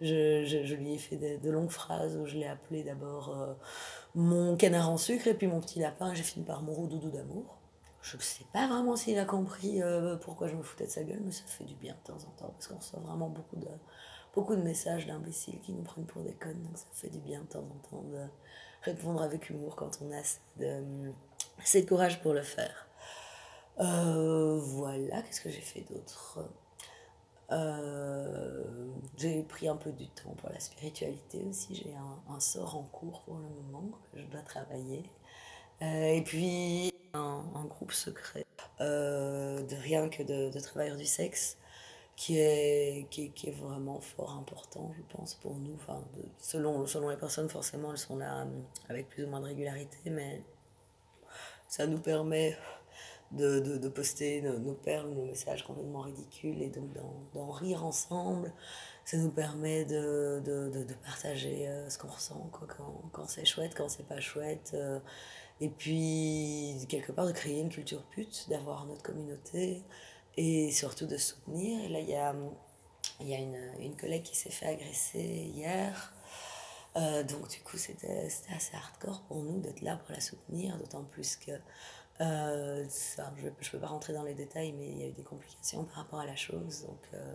je, 0.00 0.64
je, 0.64 0.74
lui 0.74 0.94
ai 0.94 0.98
fait 0.98 1.16
de, 1.16 1.50
longues 1.50 1.70
phrases 1.70 2.16
où 2.16 2.26
je 2.26 2.36
l'ai 2.36 2.46
appelé 2.46 2.82
d'abord 2.82 3.30
euh, 3.30 3.54
mon 4.14 4.56
canard 4.56 4.90
en 4.90 4.96
sucre 4.96 5.26
et 5.28 5.34
puis 5.34 5.46
mon 5.46 5.60
petit 5.60 5.78
lapin. 5.78 6.14
J'ai 6.14 6.22
fini 6.22 6.44
par 6.44 6.62
mon 6.62 6.72
roux 6.72 6.86
doudou 6.86 7.10
d'amour. 7.10 7.58
Je 8.02 8.16
ne 8.16 8.22
sais 8.22 8.44
pas 8.52 8.68
vraiment 8.68 8.94
s'il 8.94 9.18
a 9.18 9.24
compris 9.24 9.82
euh, 9.82 10.16
pourquoi 10.16 10.46
je 10.46 10.54
me 10.54 10.62
foutais 10.62 10.86
de 10.86 10.90
sa 10.90 11.02
gueule, 11.02 11.22
mais 11.24 11.32
ça 11.32 11.42
fait 11.46 11.64
du 11.64 11.74
bien 11.74 11.94
de 11.94 12.12
temps 12.12 12.18
en 12.18 12.30
temps 12.38 12.50
parce 12.52 12.68
qu'on 12.68 12.76
reçoit 12.76 13.00
vraiment 13.00 13.28
beaucoup 13.28 13.56
de, 13.56 13.66
beaucoup 14.32 14.54
de 14.54 14.62
messages 14.62 15.06
d'imbéciles 15.06 15.60
qui 15.60 15.72
nous 15.72 15.82
prennent 15.82 16.06
pour 16.06 16.22
des 16.22 16.34
connes. 16.34 16.62
Donc, 16.62 16.78
ça 16.78 16.86
fait 16.92 17.08
du 17.08 17.18
bien 17.18 17.40
de 17.40 17.46
temps 17.46 17.64
en 17.64 17.88
temps 17.90 18.02
de 18.02 18.24
répondre 18.82 19.22
avec 19.22 19.50
humour 19.50 19.74
quand 19.74 19.98
on 20.02 20.12
a 20.12 20.22
de 20.58 21.12
assez 21.58 21.82
de 21.82 21.88
courage 21.88 22.20
pour 22.20 22.32
le 22.32 22.42
faire. 22.42 22.86
Euh, 23.78 24.58
voilà, 24.58 25.22
qu'est-ce 25.22 25.40
que 25.40 25.50
j'ai 25.50 25.60
fait 25.60 25.84
d'autre? 25.90 26.48
Euh, 27.52 28.64
J'ai 29.16 29.42
pris 29.42 29.68
un 29.68 29.76
peu 29.76 29.92
du 29.92 30.08
temps 30.08 30.34
pour 30.38 30.48
la 30.50 30.58
spiritualité 30.58 31.44
aussi. 31.48 31.74
J'ai 31.74 31.94
un, 32.28 32.40
sort 32.40 32.76
en 32.76 32.82
cours 32.84 33.22
pour 33.22 33.36
le 33.36 33.48
moment 33.48 33.90
que 34.12 34.20
je 34.20 34.26
dois 34.26 34.40
travailler. 34.40 35.04
Euh, 35.82 36.14
et 36.14 36.22
puis 36.22 36.92
un, 37.12 37.64
groupe 37.68 37.92
secret 37.92 38.44
de 38.80 39.82
rien 39.82 40.08
que 40.08 40.22
de, 40.22 40.58
travailleurs 40.60 40.96
du 40.96 41.06
sexe 41.06 41.58
qui 42.14 42.38
est, 42.38 43.06
qui, 43.10 43.30
est 43.44 43.50
vraiment 43.50 44.00
fort 44.00 44.32
important, 44.32 44.90
je 44.96 45.02
pense, 45.14 45.34
pour 45.34 45.54
nous. 45.56 45.74
Enfin, 45.74 46.02
selon, 46.38 46.86
selon 46.86 47.10
les 47.10 47.16
personnes, 47.16 47.48
forcément, 47.50 47.92
elles 47.92 47.98
sont 47.98 48.16
là 48.16 48.46
avec 48.88 49.10
plus 49.10 49.24
ou 49.24 49.28
moins 49.28 49.40
de 49.40 49.46
régularité, 49.46 49.98
mais 50.06 50.42
ça 51.68 51.86
nous 51.86 51.98
permet 51.98 52.56
de, 53.32 53.58
de, 53.58 53.88
poster 53.88 54.40
nos, 54.40 54.58
nos, 54.58 54.74
perles, 54.74 55.10
nos 55.10 55.24
messages 55.24 55.64
complètement 55.64 56.00
ridicules 56.00 56.62
et 56.62 56.68
donc 56.68 56.90
d'en 57.34 57.50
rire 57.50 57.84
ensemble. 57.84 58.52
Ça 59.04 59.16
nous 59.18 59.30
permet 59.30 59.84
de, 59.84 60.42
de 60.44 60.94
partager 61.04 61.68
euh, 61.68 61.88
ce 61.88 61.98
qu'on 61.98 62.08
ressent 62.08 62.48
quoi, 62.52 62.66
quand, 62.66 63.02
quand 63.12 63.28
c'est 63.28 63.44
chouette, 63.44 63.72
quand 63.76 63.88
c'est 63.88 64.06
pas 64.06 64.20
chouette. 64.20 64.72
Euh, 64.74 64.98
et 65.60 65.68
puis, 65.68 66.76
quelque 66.88 67.12
part, 67.12 67.26
de 67.26 67.32
créer 67.32 67.60
une 67.60 67.70
culture 67.70 68.02
pute, 68.04 68.46
d'avoir 68.48 68.84
notre 68.86 69.02
communauté 69.02 69.82
et 70.36 70.70
surtout 70.70 71.06
de 71.06 71.16
soutenir. 71.16 71.84
Et 71.84 71.88
là, 71.88 72.00
il 72.00 72.10
y 72.10 72.14
a, 72.14 72.34
y 73.20 73.34
a 73.34 73.38
une, 73.38 73.70
une 73.80 73.96
collègue 73.96 74.22
qui 74.22 74.36
s'est 74.36 74.50
fait 74.50 74.66
agresser 74.66 75.20
hier. 75.54 76.12
Euh, 76.96 77.22
donc 77.22 77.48
du 77.48 77.60
coup, 77.60 77.76
c'était 77.76 78.28
assez 78.54 78.74
hardcore 78.74 79.22
pour 79.22 79.42
nous 79.42 79.60
d'être 79.60 79.82
là 79.82 79.96
pour 79.96 80.12
la 80.12 80.20
soutenir, 80.20 80.78
d'autant 80.78 81.04
plus 81.04 81.36
que 81.36 81.52
euh, 82.22 82.86
ça, 82.88 83.32
je 83.36 83.46
ne 83.46 83.50
peux 83.50 83.78
pas 83.78 83.88
rentrer 83.88 84.14
dans 84.14 84.22
les 84.22 84.34
détails, 84.34 84.72
mais 84.72 84.88
il 84.88 84.98
y 84.98 85.02
a 85.02 85.06
eu 85.08 85.12
des 85.12 85.22
complications 85.22 85.84
par 85.84 85.96
rapport 85.96 86.20
à 86.20 86.26
la 86.26 86.36
chose. 86.36 86.86
Donc, 86.86 87.00
euh, 87.12 87.34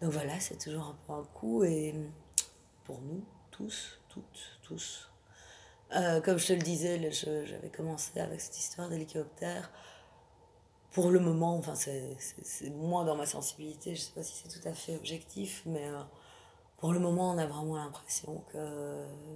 donc 0.00 0.12
voilà, 0.12 0.38
c'est 0.38 0.58
toujours 0.58 0.84
un 0.84 0.98
peu 1.06 1.12
un 1.12 1.24
coup. 1.34 1.64
Et, 1.64 1.94
pour 2.84 3.00
nous, 3.00 3.24
tous, 3.50 3.98
toutes, 4.08 4.58
tous. 4.62 5.10
Comme 6.24 6.38
je 6.38 6.48
te 6.48 6.52
le 6.52 6.62
disais, 6.62 7.10
j'avais 7.12 7.70
commencé 7.70 8.18
avec 8.18 8.40
cette 8.40 8.58
histoire 8.58 8.88
d'hélicoptère. 8.88 9.70
Pour 10.90 11.10
le 11.10 11.18
moment, 11.20 11.56
enfin, 11.56 11.74
c'est 11.74 12.70
moi 12.70 13.04
dans 13.04 13.16
ma 13.16 13.26
sensibilité, 13.26 13.94
je 13.94 14.00
sais 14.00 14.12
pas 14.12 14.22
si 14.22 14.34
c'est 14.34 14.60
tout 14.60 14.68
à 14.68 14.72
fait 14.74 14.96
objectif, 14.96 15.62
mais 15.66 15.88
pour 16.84 16.92
le 16.92 16.98
moment, 16.98 17.30
on 17.30 17.38
a 17.38 17.46
vraiment 17.46 17.76
l'impression 17.76 18.44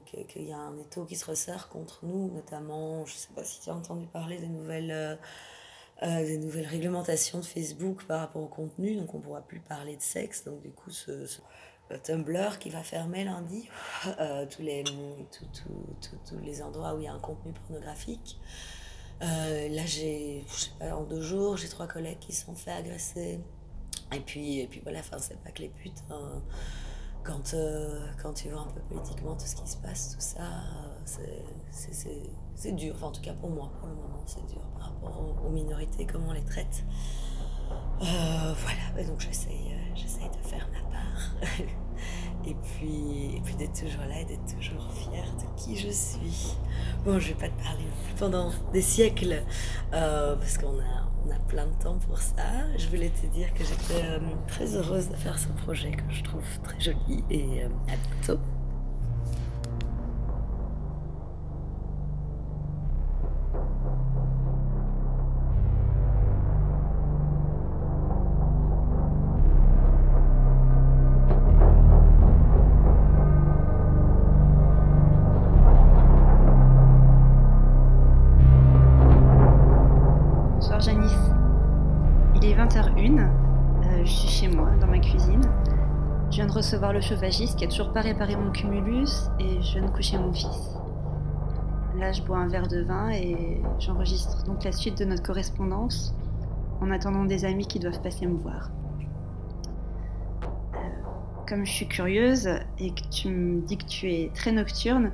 qu'il 0.04 0.26
que, 0.26 0.38
y 0.38 0.52
a 0.52 0.58
un 0.58 0.76
étau 0.76 1.06
qui 1.06 1.16
se 1.16 1.24
resserre 1.24 1.70
contre 1.70 2.00
nous, 2.02 2.30
notamment, 2.30 3.06
je 3.06 3.14
sais 3.14 3.30
pas 3.34 3.42
si 3.42 3.62
tu 3.62 3.70
as 3.70 3.74
entendu 3.74 4.06
parler 4.06 4.36
des 4.36 4.48
nouvelles, 4.48 4.90
euh, 4.90 5.16
euh, 6.02 6.26
des 6.26 6.36
nouvelles 6.36 6.66
réglementations 6.66 7.38
de 7.38 7.46
Facebook 7.46 8.04
par 8.04 8.20
rapport 8.20 8.42
au 8.42 8.48
contenu, 8.48 8.96
donc 8.96 9.14
on 9.14 9.16
ne 9.16 9.22
pourra 9.22 9.40
plus 9.40 9.60
parler 9.60 9.96
de 9.96 10.02
sexe, 10.02 10.44
donc 10.44 10.60
du 10.60 10.68
coup, 10.72 10.90
ce, 10.90 11.26
Tumblr 12.02 12.58
qui 12.58 12.68
va 12.68 12.82
fermer 12.82 13.24
lundi, 13.24 13.66
euh, 14.20 14.44
tous, 14.44 14.60
les, 14.60 14.84
tous 14.84 16.38
les 16.42 16.60
endroits 16.60 16.96
où 16.96 16.98
il 16.98 17.04
y 17.04 17.08
a 17.08 17.14
un 17.14 17.18
contenu 17.18 17.54
pornographique. 17.54 18.38
là, 19.22 19.86
j'ai, 19.86 20.44
en 20.82 21.04
deux 21.04 21.22
jours, 21.22 21.56
j'ai 21.56 21.70
trois 21.70 21.86
collègues 21.86 22.18
qui 22.18 22.34
se 22.34 22.44
sont 22.44 22.54
fait 22.54 22.72
agresser. 22.72 23.40
Et 24.14 24.20
puis, 24.20 24.60
et 24.60 24.66
puis 24.66 24.80
voilà, 24.82 24.98
enfin, 24.98 25.16
c'est 25.18 25.40
pas 25.42 25.50
que 25.50 25.62
les 25.62 25.70
putes. 25.70 26.04
Hein 26.10 26.42
quand, 27.28 27.52
euh, 27.52 28.00
quand 28.22 28.32
tu 28.32 28.48
vois 28.48 28.62
un 28.62 28.72
peu 28.72 28.80
politiquement 28.88 29.34
tout 29.34 29.44
ce 29.44 29.54
qui 29.54 29.68
se 29.68 29.76
passe, 29.76 30.14
tout 30.14 30.20
ça, 30.20 30.46
c'est 31.04 32.72
dur. 32.72 32.94
Enfin, 32.96 33.08
en 33.08 33.12
tout 33.12 33.20
cas 33.20 33.34
pour 33.34 33.50
moi, 33.50 33.70
pour 33.78 33.88
le 33.88 33.94
moment, 33.94 34.22
c'est 34.26 34.44
dur 34.46 34.62
par 34.78 34.88
rapport 34.88 35.44
aux, 35.44 35.50
minorités, 35.50 36.06
comment 36.06 36.28
on 36.30 36.32
les 36.32 36.44
traite. 36.44 36.84
Euh, 38.00 38.54
voilà, 38.56 39.06
donc 39.06 39.20
j'essaye 39.20 39.74
euh, 39.74 40.28
de 40.28 40.48
faire 40.48 40.66
ma 40.72 40.80
part. 40.90 41.58
et 42.46 42.54
puis, 42.54 43.36
et 43.36 43.40
puis 43.44 43.56
d'être 43.56 43.78
toujours 43.78 44.04
là 44.08 44.24
d'être 44.24 44.56
toujours 44.56 44.90
fière 44.92 45.26
de 45.36 45.60
qui 45.60 45.76
je 45.76 45.90
suis. 45.90 46.56
Bon, 47.04 47.18
je 47.18 47.28
vais 47.28 47.34
pas 47.34 47.48
te 47.48 47.62
parler 47.62 47.84
pendant 48.18 48.50
des 48.72 48.82
siècles, 48.82 49.42
parce 49.90 50.56
qu'on 50.56 50.78
a, 50.78 51.07
on 51.28 51.32
a 51.32 51.38
plein 51.48 51.66
de 51.66 51.82
temps 51.82 51.98
pour 52.06 52.18
ça. 52.18 52.42
Je 52.76 52.88
voulais 52.88 53.10
te 53.10 53.26
dire 53.26 53.52
que 53.54 53.64
j'étais 53.64 54.04
euh, 54.04 54.18
très 54.46 54.76
heureuse 54.76 55.08
de 55.08 55.16
faire 55.16 55.38
ce 55.38 55.48
projet 55.48 55.90
que 55.92 56.02
je 56.10 56.22
trouve 56.22 56.42
très 56.62 56.80
joli 56.80 57.24
et 57.30 57.64
euh, 57.64 57.68
à 57.88 57.96
bientôt. 57.96 58.40
Recevoir 86.68 86.92
le 86.92 87.00
chauffagiste 87.00 87.56
qui 87.56 87.64
a 87.64 87.68
toujours 87.68 87.94
pas 87.94 88.02
réparé 88.02 88.36
mon 88.36 88.50
cumulus 88.50 89.30
et 89.40 89.62
je 89.62 89.78
viens 89.78 89.86
de 89.86 89.90
coucher 89.90 90.18
mon 90.18 90.34
fils. 90.34 90.76
Là, 91.96 92.12
je 92.12 92.20
bois 92.20 92.36
un 92.36 92.46
verre 92.46 92.68
de 92.68 92.82
vin 92.82 93.08
et 93.08 93.62
j'enregistre 93.78 94.44
donc 94.44 94.64
la 94.64 94.72
suite 94.72 94.98
de 94.98 95.06
notre 95.06 95.22
correspondance 95.22 96.14
en 96.82 96.90
attendant 96.90 97.24
des 97.24 97.46
amis 97.46 97.66
qui 97.66 97.78
doivent 97.78 98.02
passer 98.02 98.26
me 98.26 98.36
voir. 98.36 98.70
Euh, 100.74 100.78
comme 101.48 101.64
je 101.64 101.72
suis 101.72 101.88
curieuse 101.88 102.50
et 102.78 102.90
que 102.90 103.08
tu 103.10 103.30
me 103.30 103.62
dis 103.62 103.78
que 103.78 103.86
tu 103.86 104.12
es 104.12 104.30
très 104.34 104.52
nocturne, 104.52 105.12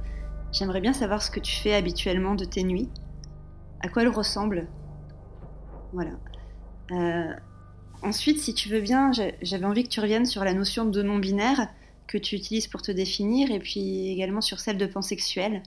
j'aimerais 0.50 0.80
bien 0.80 0.92
savoir 0.92 1.22
ce 1.22 1.30
que 1.30 1.38
tu 1.38 1.54
fais 1.54 1.76
habituellement 1.76 2.34
de 2.34 2.44
tes 2.44 2.64
nuits. 2.64 2.90
À 3.80 3.88
quoi 3.88 4.02
elles 4.02 4.08
ressemblent 4.08 4.66
Voilà. 5.92 6.10
Euh, 6.90 7.32
Ensuite, 8.04 8.38
si 8.38 8.52
tu 8.52 8.68
veux 8.68 8.82
bien, 8.82 9.12
j'avais 9.40 9.64
envie 9.64 9.82
que 9.82 9.88
tu 9.88 9.98
reviennes 9.98 10.26
sur 10.26 10.44
la 10.44 10.52
notion 10.52 10.84
de 10.84 11.02
non-binaire 11.02 11.68
que 12.06 12.18
tu 12.18 12.36
utilises 12.36 12.66
pour 12.66 12.82
te 12.82 12.92
définir 12.92 13.50
et 13.50 13.58
puis 13.58 14.10
également 14.10 14.42
sur 14.42 14.60
celle 14.60 14.76
de 14.76 14.84
pansexuel. 14.84 15.62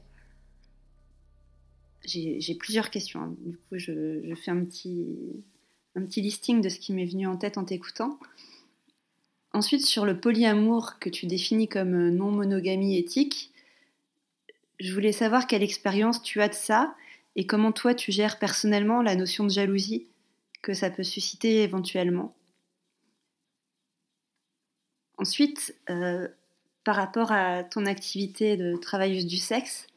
J'ai 2.06 2.56
plusieurs 2.56 2.92
questions. 2.92 3.22
Hein. 3.22 3.36
Du 3.44 3.58
coup, 3.58 3.78
je, 3.80 4.36
fais 4.36 4.52
un 4.52 4.64
petit, 4.64 5.44
un 5.96 6.06
petit 6.06 6.22
listing 6.22 6.62
de 6.62 6.70
ce 6.70 6.78
qui 6.78 6.94
m'est 6.94 7.08
venu 7.08 7.26
en 7.26 7.38
tête 7.38 7.58
en 7.58 7.66
t'écoutant. 7.66 8.20
Ensuite, 9.52 9.84
sur 9.84 10.06
le 10.06 10.20
polyamour 10.20 11.00
que 11.00 11.10
tu 11.10 11.26
définis 11.26 11.68
comme 11.68 12.10
non-monogamie 12.10 13.00
éthique, 13.00 13.52
je 14.80 14.94
voulais 14.94 15.12
savoir 15.12 15.48
quelle 15.48 15.64
expérience 15.64 16.22
tu 16.22 16.40
as 16.40 16.50
de 16.50 16.54
ça 16.54 16.96
et 17.36 17.48
comment 17.48 17.72
toi 17.72 17.96
tu 17.96 18.12
gères 18.12 18.38
personnellement 18.38 19.02
la 19.02 19.16
notion 19.16 19.44
de 19.44 19.50
jalousie 19.50 20.06
que 20.62 20.74
ça 20.74 20.90
peut 20.90 21.04
susciter 21.04 21.64
éventuellement. 21.64 22.36
Ensuite, 25.18 25.76
euh, 25.90 26.28
par 26.84 26.96
rapport 26.96 27.32
à 27.32 27.64
ton 27.64 27.86
activité 27.86 28.56
de 28.56 28.76
travailleuse 28.76 29.26
du 29.26 29.38
sexe, 29.38 29.88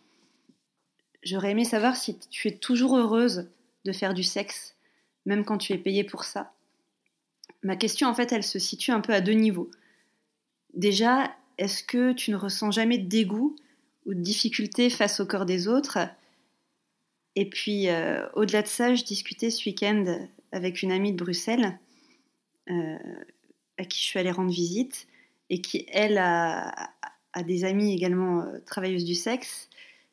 j'aurais 1.22 1.52
aimé 1.52 1.64
savoir 1.64 1.96
si 1.96 2.18
tu 2.18 2.48
es 2.48 2.56
toujours 2.56 2.96
heureuse 2.96 3.48
de 3.84 3.92
faire 3.92 4.14
du 4.14 4.22
sexe, 4.22 4.76
même 5.26 5.44
quand 5.44 5.58
tu 5.58 5.72
es 5.72 5.78
payée 5.78 6.04
pour 6.04 6.24
ça. 6.24 6.52
Ma 7.62 7.76
question, 7.76 8.08
en 8.08 8.14
fait, 8.14 8.32
elle 8.32 8.42
se 8.42 8.58
situe 8.58 8.90
un 8.90 9.00
peu 9.00 9.12
à 9.12 9.20
deux 9.20 9.32
niveaux. 9.32 9.70
Déjà, 10.74 11.30
est-ce 11.58 11.84
que 11.84 12.12
tu 12.12 12.30
ne 12.30 12.36
ressens 12.36 12.70
jamais 12.70 12.98
de 12.98 13.06
dégoût 13.06 13.54
ou 14.06 14.14
de 14.14 14.20
difficulté 14.20 14.88
face 14.88 15.20
au 15.20 15.26
corps 15.26 15.46
des 15.46 15.68
autres? 15.68 15.98
Et 17.36 17.48
puis, 17.48 17.88
euh, 17.88 18.26
au-delà 18.34 18.62
de 18.62 18.66
ça, 18.66 18.94
je 18.94 19.04
discutais 19.04 19.50
ce 19.50 19.68
week-end 19.68 20.26
avec 20.52 20.82
une 20.82 20.92
amie 20.92 21.12
de 21.12 21.22
Bruxelles 21.22 21.78
euh, 22.70 22.98
à 23.78 23.84
qui 23.84 23.98
je 23.98 24.04
suis 24.04 24.18
allée 24.18 24.30
rendre 24.30 24.50
visite 24.50 25.06
et 25.48 25.60
qui, 25.60 25.86
elle, 25.88 26.18
a, 26.18 26.92
des 27.44 27.64
amies 27.64 27.94
également 27.94 28.42
euh, 28.42 28.58
travailleuses 28.66 29.04
du 29.04 29.14
sexe. 29.14 29.68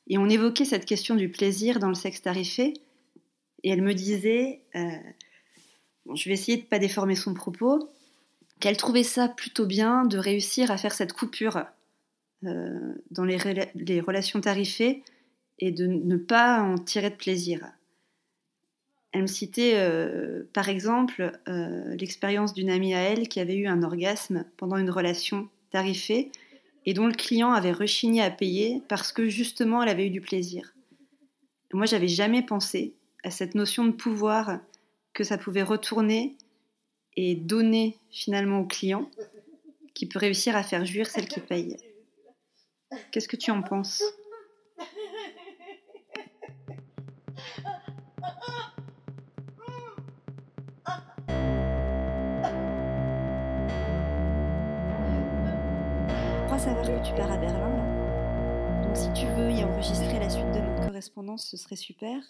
Et 0.07 0.17
on 0.17 0.29
évoquait 0.29 0.65
cette 0.65 0.85
question 0.85 1.15
du 1.15 1.29
plaisir 1.29 1.79
dans 1.79 1.89
le 1.89 1.95
sexe 1.95 2.21
tarifé. 2.21 2.73
Et 3.63 3.69
elle 3.69 3.81
me 3.81 3.93
disait, 3.93 4.61
euh, 4.75 4.89
je 6.13 6.29
vais 6.29 6.33
essayer 6.33 6.57
de 6.57 6.63
ne 6.63 6.67
pas 6.67 6.79
déformer 6.79 7.15
son 7.15 7.33
propos, 7.33 7.89
qu'elle 8.59 8.77
trouvait 8.77 9.03
ça 9.03 9.27
plutôt 9.27 9.65
bien 9.65 10.05
de 10.05 10.17
réussir 10.17 10.71
à 10.71 10.77
faire 10.77 10.93
cette 10.93 11.13
coupure 11.13 11.65
dans 12.41 13.25
les 13.25 13.99
relations 13.99 14.39
tarifées 14.39 15.03
et 15.59 15.71
de 15.71 15.85
ne 15.87 16.17
pas 16.17 16.61
en 16.61 16.77
tirer 16.77 17.09
de 17.09 17.15
plaisir. 17.15 17.67
Elle 19.17 19.23
me 19.23 19.27
citait 19.27 19.73
euh, 19.77 20.43
par 20.53 20.69
exemple 20.69 21.31
euh, 21.47 21.95
l'expérience 21.95 22.53
d'une 22.53 22.69
amie 22.69 22.93
à 22.93 22.99
elle 22.99 23.27
qui 23.27 23.39
avait 23.39 23.55
eu 23.55 23.65
un 23.65 23.81
orgasme 23.81 24.45
pendant 24.57 24.77
une 24.77 24.91
relation 24.91 25.49
tarifée 25.71 26.31
et 26.85 26.93
dont 26.93 27.07
le 27.07 27.15
client 27.15 27.51
avait 27.51 27.71
rechigné 27.71 28.21
à 28.21 28.29
payer 28.29 28.83
parce 28.87 29.11
que 29.11 29.27
justement 29.27 29.81
elle 29.81 29.89
avait 29.89 30.05
eu 30.05 30.11
du 30.11 30.21
plaisir. 30.21 30.75
moi, 31.73 31.87
j'avais 31.87 32.07
jamais 32.07 32.43
pensé 32.43 32.93
à 33.23 33.31
cette 33.31 33.55
notion 33.55 33.85
de 33.85 33.91
pouvoir 33.91 34.59
que 35.13 35.23
ça 35.23 35.39
pouvait 35.39 35.63
retourner 35.63 36.37
et 37.15 37.33
donner 37.33 37.97
finalement 38.11 38.59
au 38.59 38.65
client 38.65 39.09
qui 39.95 40.05
peut 40.05 40.19
réussir 40.19 40.55
à 40.55 40.61
faire 40.61 40.85
jouir 40.85 41.07
celle 41.07 41.27
qui 41.27 41.39
paye. 41.39 41.75
Qu'est-ce 43.11 43.27
que 43.27 43.35
tu 43.35 43.49
en 43.49 43.63
penses? 43.63 44.03
tu 57.03 57.13
pars 57.15 57.31
à 57.31 57.37
Berlin. 57.37 58.83
Donc 58.83 58.95
si 58.95 59.11
tu 59.13 59.25
veux 59.27 59.51
y 59.51 59.63
enregistrer 59.63 60.19
la 60.19 60.29
suite 60.29 60.51
de 60.51 60.59
notre 60.59 60.85
correspondance, 60.87 61.45
ce 61.45 61.57
serait 61.57 61.75
super. 61.75 62.21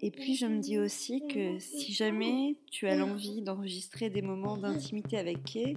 Et 0.00 0.10
puis 0.10 0.34
je 0.34 0.46
me 0.46 0.60
dis 0.60 0.78
aussi 0.78 1.22
que 1.26 1.58
si 1.58 1.92
jamais 1.92 2.56
tu 2.70 2.88
as 2.88 2.96
l'envie 2.96 3.42
d'enregistrer 3.42 4.08
des 4.08 4.22
moments 4.22 4.56
d'intimité 4.56 5.18
avec 5.18 5.44
Kay, 5.44 5.76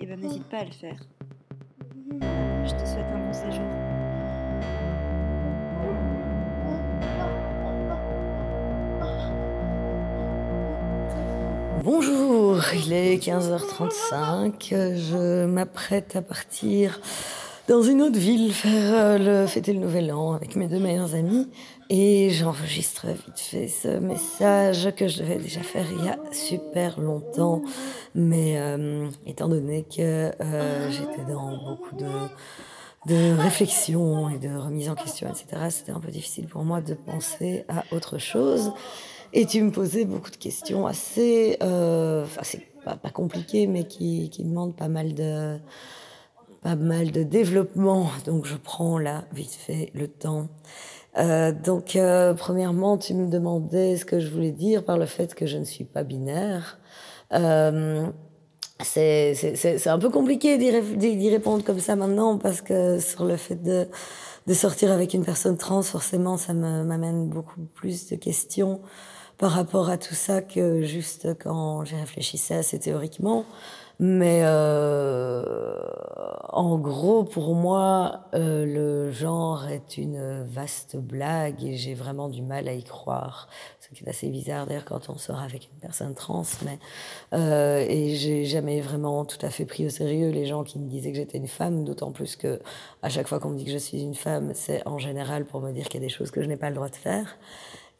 eh 0.00 0.06
ben 0.06 0.18
n'hésite 0.18 0.48
pas 0.48 0.58
à 0.58 0.64
le 0.64 0.72
faire. 0.72 1.06
Je 2.10 2.72
te 2.72 2.86
souhaite 2.86 3.06
un 3.12 3.24
bon 3.24 3.32
séjour. 3.32 3.85
Bonjour, 11.86 12.60
il 12.74 12.92
est 12.92 13.14
15h35, 13.22 14.70
je 14.70 15.46
m'apprête 15.46 16.16
à 16.16 16.20
partir 16.20 17.00
dans 17.68 17.80
une 17.80 18.02
autre 18.02 18.18
ville 18.18 18.52
faire 18.52 18.92
euh, 18.92 19.18
le 19.42 19.46
fêter 19.46 19.72
le 19.72 19.78
nouvel 19.78 20.12
an 20.12 20.32
avec 20.32 20.56
mes 20.56 20.66
deux 20.66 20.80
meilleurs 20.80 21.14
amis 21.14 21.48
et 21.88 22.30
j'enregistre 22.30 23.06
vite 23.06 23.38
fait 23.38 23.68
ce 23.68 23.98
message 23.98 24.92
que 24.96 25.06
je 25.06 25.20
devais 25.20 25.36
déjà 25.36 25.60
faire 25.60 25.86
il 25.96 26.04
y 26.04 26.08
a 26.08 26.18
super 26.32 26.98
longtemps 26.98 27.62
mais 28.16 28.56
euh, 28.56 29.08
étant 29.24 29.46
donné 29.46 29.84
que 29.84 30.32
euh, 30.40 30.90
j'étais 30.90 31.30
dans 31.30 31.56
beaucoup 31.56 31.94
de 31.94 32.08
de 33.06 33.14
et 34.34 34.38
de 34.38 34.56
remise 34.56 34.88
en 34.88 34.96
question, 34.96 35.28
etc. 35.28 35.68
C'était 35.70 35.92
un 35.92 36.00
peu 36.00 36.10
difficile 36.10 36.48
pour 36.48 36.64
moi 36.64 36.80
de 36.80 36.94
penser 36.94 37.64
à 37.68 37.84
autre 37.94 38.18
chose. 38.18 38.72
Et 39.32 39.46
tu 39.46 39.62
me 39.62 39.70
posais 39.70 40.04
beaucoup 40.04 40.30
de 40.30 40.36
questions 40.36 40.86
assez, 40.86 41.56
euh, 41.62 42.24
enfin 42.24 42.40
c'est 42.42 42.66
pas, 42.84 42.96
pas 42.96 43.10
compliqué, 43.10 43.66
mais 43.66 43.84
qui, 43.84 44.30
qui 44.30 44.44
demandent 44.44 44.76
pas 44.76 44.88
mal 44.88 45.14
de, 45.14 45.58
pas 46.62 46.76
mal 46.76 47.10
de 47.10 47.22
développement. 47.22 48.08
Donc 48.24 48.46
je 48.46 48.56
prends 48.56 48.98
là 48.98 49.24
vite 49.32 49.52
fait 49.52 49.90
le 49.94 50.08
temps. 50.08 50.48
Euh, 51.18 51.52
donc 51.52 51.96
euh, 51.96 52.34
premièrement, 52.34 52.98
tu 52.98 53.14
me 53.14 53.28
demandais 53.28 53.96
ce 53.96 54.04
que 54.04 54.20
je 54.20 54.28
voulais 54.28 54.52
dire 54.52 54.84
par 54.84 54.98
le 54.98 55.06
fait 55.06 55.34
que 55.34 55.46
je 55.46 55.58
ne 55.58 55.64
suis 55.64 55.84
pas 55.84 56.04
binaire. 56.04 56.78
Euh, 57.32 58.06
c'est 58.82 59.86
un 59.86 59.98
peu 59.98 60.10
compliqué 60.10 60.58
d'y 60.58 61.30
répondre 61.30 61.64
comme 61.64 61.80
ça 61.80 61.96
maintenant 61.96 62.36
parce 62.36 62.60
que 62.60 63.00
sur 63.00 63.24
le 63.24 63.36
fait 63.36 63.62
de, 63.62 63.88
de 64.46 64.54
sortir 64.54 64.92
avec 64.92 65.14
une 65.14 65.24
personne 65.24 65.56
trans, 65.56 65.82
forcément, 65.82 66.36
ça 66.36 66.52
m'amène 66.52 67.28
beaucoup 67.28 67.62
plus 67.74 68.08
de 68.08 68.16
questions 68.16 68.80
par 69.38 69.52
rapport 69.52 69.90
à 69.90 69.98
tout 69.98 70.14
ça 70.14 70.42
que 70.42 70.82
juste 70.82 71.28
quand 71.38 71.84
j'ai 71.84 71.96
réfléchissais 71.96 72.54
assez 72.54 72.78
théoriquement. 72.78 73.44
Mais 73.98 74.40
euh, 74.42 75.78
en 76.50 76.76
gros, 76.76 77.24
pour 77.24 77.54
moi, 77.54 78.24
euh, 78.34 78.66
le 78.66 79.10
genre 79.10 79.68
est 79.68 79.96
une 79.96 80.42
vaste 80.44 80.96
blague 80.96 81.64
et 81.64 81.76
j'ai 81.76 81.94
vraiment 81.94 82.28
du 82.28 82.42
mal 82.42 82.68
à 82.68 82.74
y 82.74 82.84
croire. 82.84 83.48
Ce 83.80 83.88
qui 83.94 84.04
est 84.04 84.08
assez 84.08 84.28
bizarre 84.28 84.66
d'ailleurs 84.66 84.84
quand 84.84 85.08
on 85.08 85.16
sort 85.16 85.40
avec 85.40 85.70
une 85.72 85.78
personne 85.80 86.14
trans. 86.14 86.42
Mais, 86.66 86.78
euh, 87.32 87.86
et 87.88 88.16
j'ai 88.16 88.44
jamais 88.44 88.82
vraiment 88.82 89.24
tout 89.24 89.38
à 89.40 89.48
fait 89.48 89.64
pris 89.64 89.86
au 89.86 89.90
sérieux 89.90 90.28
les 90.28 90.44
gens 90.44 90.62
qui 90.62 90.78
me 90.78 90.88
disaient 90.88 91.12
que 91.12 91.16
j'étais 91.16 91.38
une 91.38 91.48
femme, 91.48 91.84
d'autant 91.84 92.10
plus 92.10 92.36
que 92.36 92.60
à 93.02 93.08
chaque 93.08 93.28
fois 93.28 93.38
qu'on 93.38 93.50
me 93.50 93.56
dit 93.56 93.64
que 93.64 93.70
je 93.70 93.78
suis 93.78 94.02
une 94.02 94.14
femme, 94.14 94.52
c'est 94.54 94.86
en 94.86 94.98
général 94.98 95.46
pour 95.46 95.62
me 95.62 95.72
dire 95.72 95.88
qu'il 95.88 96.02
y 96.02 96.04
a 96.04 96.06
des 96.06 96.12
choses 96.12 96.30
que 96.30 96.42
je 96.42 96.48
n'ai 96.48 96.56
pas 96.58 96.68
le 96.68 96.74
droit 96.74 96.90
de 96.90 96.96
faire 96.96 97.38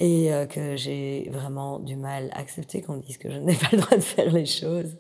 et 0.00 0.32
euh, 0.32 0.46
que 0.46 0.76
j'ai 0.76 1.28
vraiment 1.32 1.78
du 1.78 1.96
mal 1.96 2.30
à 2.32 2.40
accepter 2.40 2.82
qu'on 2.82 2.94
me 2.94 3.02
dise 3.02 3.18
que 3.18 3.30
je 3.30 3.38
n'ai 3.38 3.54
pas 3.56 3.68
le 3.72 3.78
droit 3.78 3.96
de 3.96 4.02
faire 4.02 4.30
les 4.30 4.46
choses. 4.46 4.96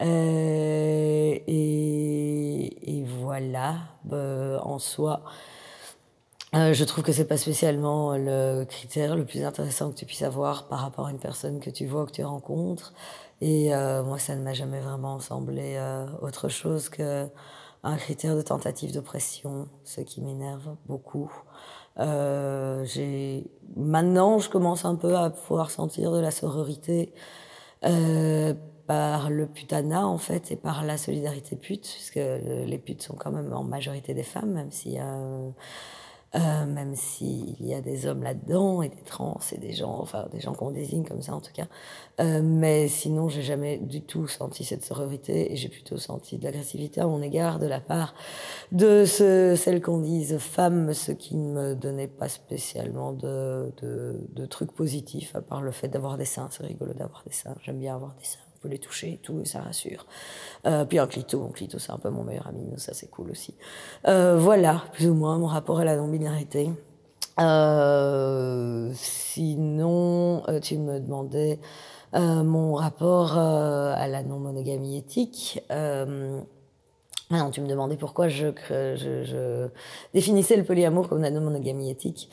Euh, 0.00 1.38
et, 1.46 3.04
voilà, 3.06 3.76
bah, 4.04 4.60
en 4.64 4.78
soi, 4.78 5.22
euh, 6.54 6.74
je 6.74 6.84
trouve 6.84 7.04
que 7.04 7.12
c'est 7.12 7.26
pas 7.26 7.36
spécialement 7.36 8.16
le 8.16 8.64
critère 8.64 9.16
le 9.16 9.24
plus 9.24 9.44
intéressant 9.44 9.90
que 9.90 9.96
tu 9.96 10.06
puisses 10.06 10.22
avoir 10.22 10.68
par 10.68 10.80
rapport 10.80 11.06
à 11.06 11.10
une 11.10 11.18
personne 11.18 11.60
que 11.60 11.70
tu 11.70 11.86
vois, 11.86 12.04
que 12.06 12.12
tu 12.12 12.24
rencontres. 12.24 12.92
Et 13.40 13.70
moi, 13.70 14.18
ça 14.18 14.36
ne 14.36 14.42
m'a 14.42 14.52
jamais 14.54 14.80
vraiment 14.80 15.18
semblé 15.18 15.76
autre 16.20 16.48
chose 16.48 16.88
que 16.88 17.28
un 17.82 17.96
critère 17.96 18.36
de 18.36 18.42
tentative 18.42 18.92
d'oppression, 18.92 19.68
ce 19.84 20.00
qui 20.00 20.20
m'énerve 20.20 20.76
beaucoup. 20.86 21.32
Euh, 21.98 22.84
j'ai 22.84 23.50
maintenant, 23.76 24.38
je 24.38 24.48
commence 24.48 24.84
un 24.84 24.96
peu 24.96 25.16
à 25.16 25.30
pouvoir 25.30 25.70
sentir 25.70 26.12
de 26.12 26.18
la 26.18 26.30
sororité. 26.30 27.12
Euh, 27.84 28.54
par 28.86 29.30
le 29.30 29.46
putanat 29.46 30.06
en 30.06 30.18
fait 30.18 30.50
et 30.50 30.56
par 30.56 30.84
la 30.84 30.96
solidarité 30.96 31.54
pute, 31.54 31.82
puisque 31.82 32.16
les 32.16 32.78
putes 32.78 33.02
sont 33.02 33.14
quand 33.14 33.30
même 33.30 33.52
en 33.52 33.62
majorité 33.62 34.12
des 34.12 34.24
femmes, 34.24 34.50
même 34.52 34.72
s'il 34.72 34.92
y 34.92 34.98
a, 34.98 35.18
euh, 36.34 36.64
même 36.66 36.94
s'il 36.94 37.64
y 37.64 37.74
a 37.74 37.82
des 37.82 38.06
hommes 38.06 38.22
là-dedans 38.22 38.80
et 38.80 38.88
des 38.88 39.02
trans 39.04 39.38
et 39.52 39.58
des 39.58 39.72
gens, 39.72 39.98
enfin 40.00 40.28
des 40.32 40.40
gens 40.40 40.54
qu'on 40.54 40.70
désigne 40.70 41.04
comme 41.04 41.20
ça 41.20 41.34
en 41.34 41.40
tout 41.40 41.52
cas. 41.52 41.66
Euh, 42.20 42.40
mais 42.42 42.88
sinon, 42.88 43.28
j'ai 43.28 43.42
jamais 43.42 43.78
du 43.78 44.00
tout 44.02 44.26
senti 44.26 44.64
cette 44.64 44.84
sororité 44.84 45.52
et 45.52 45.56
j'ai 45.56 45.68
plutôt 45.68 45.98
senti 45.98 46.38
de 46.38 46.44
l'agressivité 46.44 47.00
à 47.00 47.06
mon 47.06 47.20
égard 47.20 47.58
de 47.58 47.66
la 47.66 47.80
part 47.80 48.14
de 48.70 49.04
ce, 49.04 49.56
celles 49.56 49.82
qu'on 49.82 49.98
dise 49.98 50.38
femmes, 50.38 50.94
ce 50.94 51.12
qui 51.12 51.36
ne 51.36 51.52
me 51.52 51.74
donnait 51.74 52.08
pas 52.08 52.28
spécialement 52.28 53.12
de, 53.12 53.72
de, 53.82 54.20
de 54.30 54.46
trucs 54.46 54.72
positifs 54.72 55.36
à 55.36 55.42
part 55.42 55.60
le 55.60 55.70
fait 55.70 55.88
d'avoir 55.88 56.16
des 56.16 56.24
seins. 56.24 56.48
C'est 56.50 56.64
rigolo 56.64 56.94
d'avoir 56.94 57.22
des 57.26 57.32
seins. 57.32 57.56
J'aime 57.62 57.78
bien 57.78 57.94
avoir 57.94 58.14
des 58.14 58.24
seins 58.24 58.51
peut 58.62 58.68
les 58.68 58.78
toucher 58.78 59.14
et 59.14 59.18
tout, 59.18 59.40
et 59.40 59.44
ça 59.44 59.60
rassure. 59.60 60.06
Euh, 60.66 60.84
puis 60.84 60.98
un 60.98 61.06
clito, 61.06 61.44
un 61.44 61.52
clito 61.52 61.78
c'est 61.78 61.92
un 61.92 61.98
peu 61.98 62.10
mon 62.10 62.22
meilleur 62.22 62.46
ami, 62.46 62.64
ça 62.76 62.94
c'est 62.94 63.08
cool 63.08 63.30
aussi. 63.30 63.54
Euh, 64.06 64.36
voilà, 64.38 64.84
plus 64.92 65.08
ou 65.08 65.14
moins, 65.14 65.38
mon 65.38 65.46
rapport 65.46 65.80
à 65.80 65.84
la 65.84 65.96
non-binarité. 65.96 66.70
Euh, 67.40 68.90
sinon, 68.94 70.42
tu 70.62 70.78
me 70.78 71.00
demandais 71.00 71.58
mon 72.14 72.74
rapport 72.74 73.38
à 73.38 74.06
la 74.06 74.22
non-monogamie 74.22 74.98
éthique. 74.98 75.62
Ah 77.34 77.38
non, 77.38 77.50
tu 77.50 77.62
me 77.62 77.66
demandais 77.66 77.96
pourquoi 77.96 78.28
je, 78.28 78.48
je, 78.68 79.24
je 79.24 79.68
définissais 80.12 80.54
le 80.54 80.64
polyamour 80.64 81.08
comme 81.08 81.22
la 81.22 81.30
non-monogamie 81.30 81.90
éthique. 81.90 82.28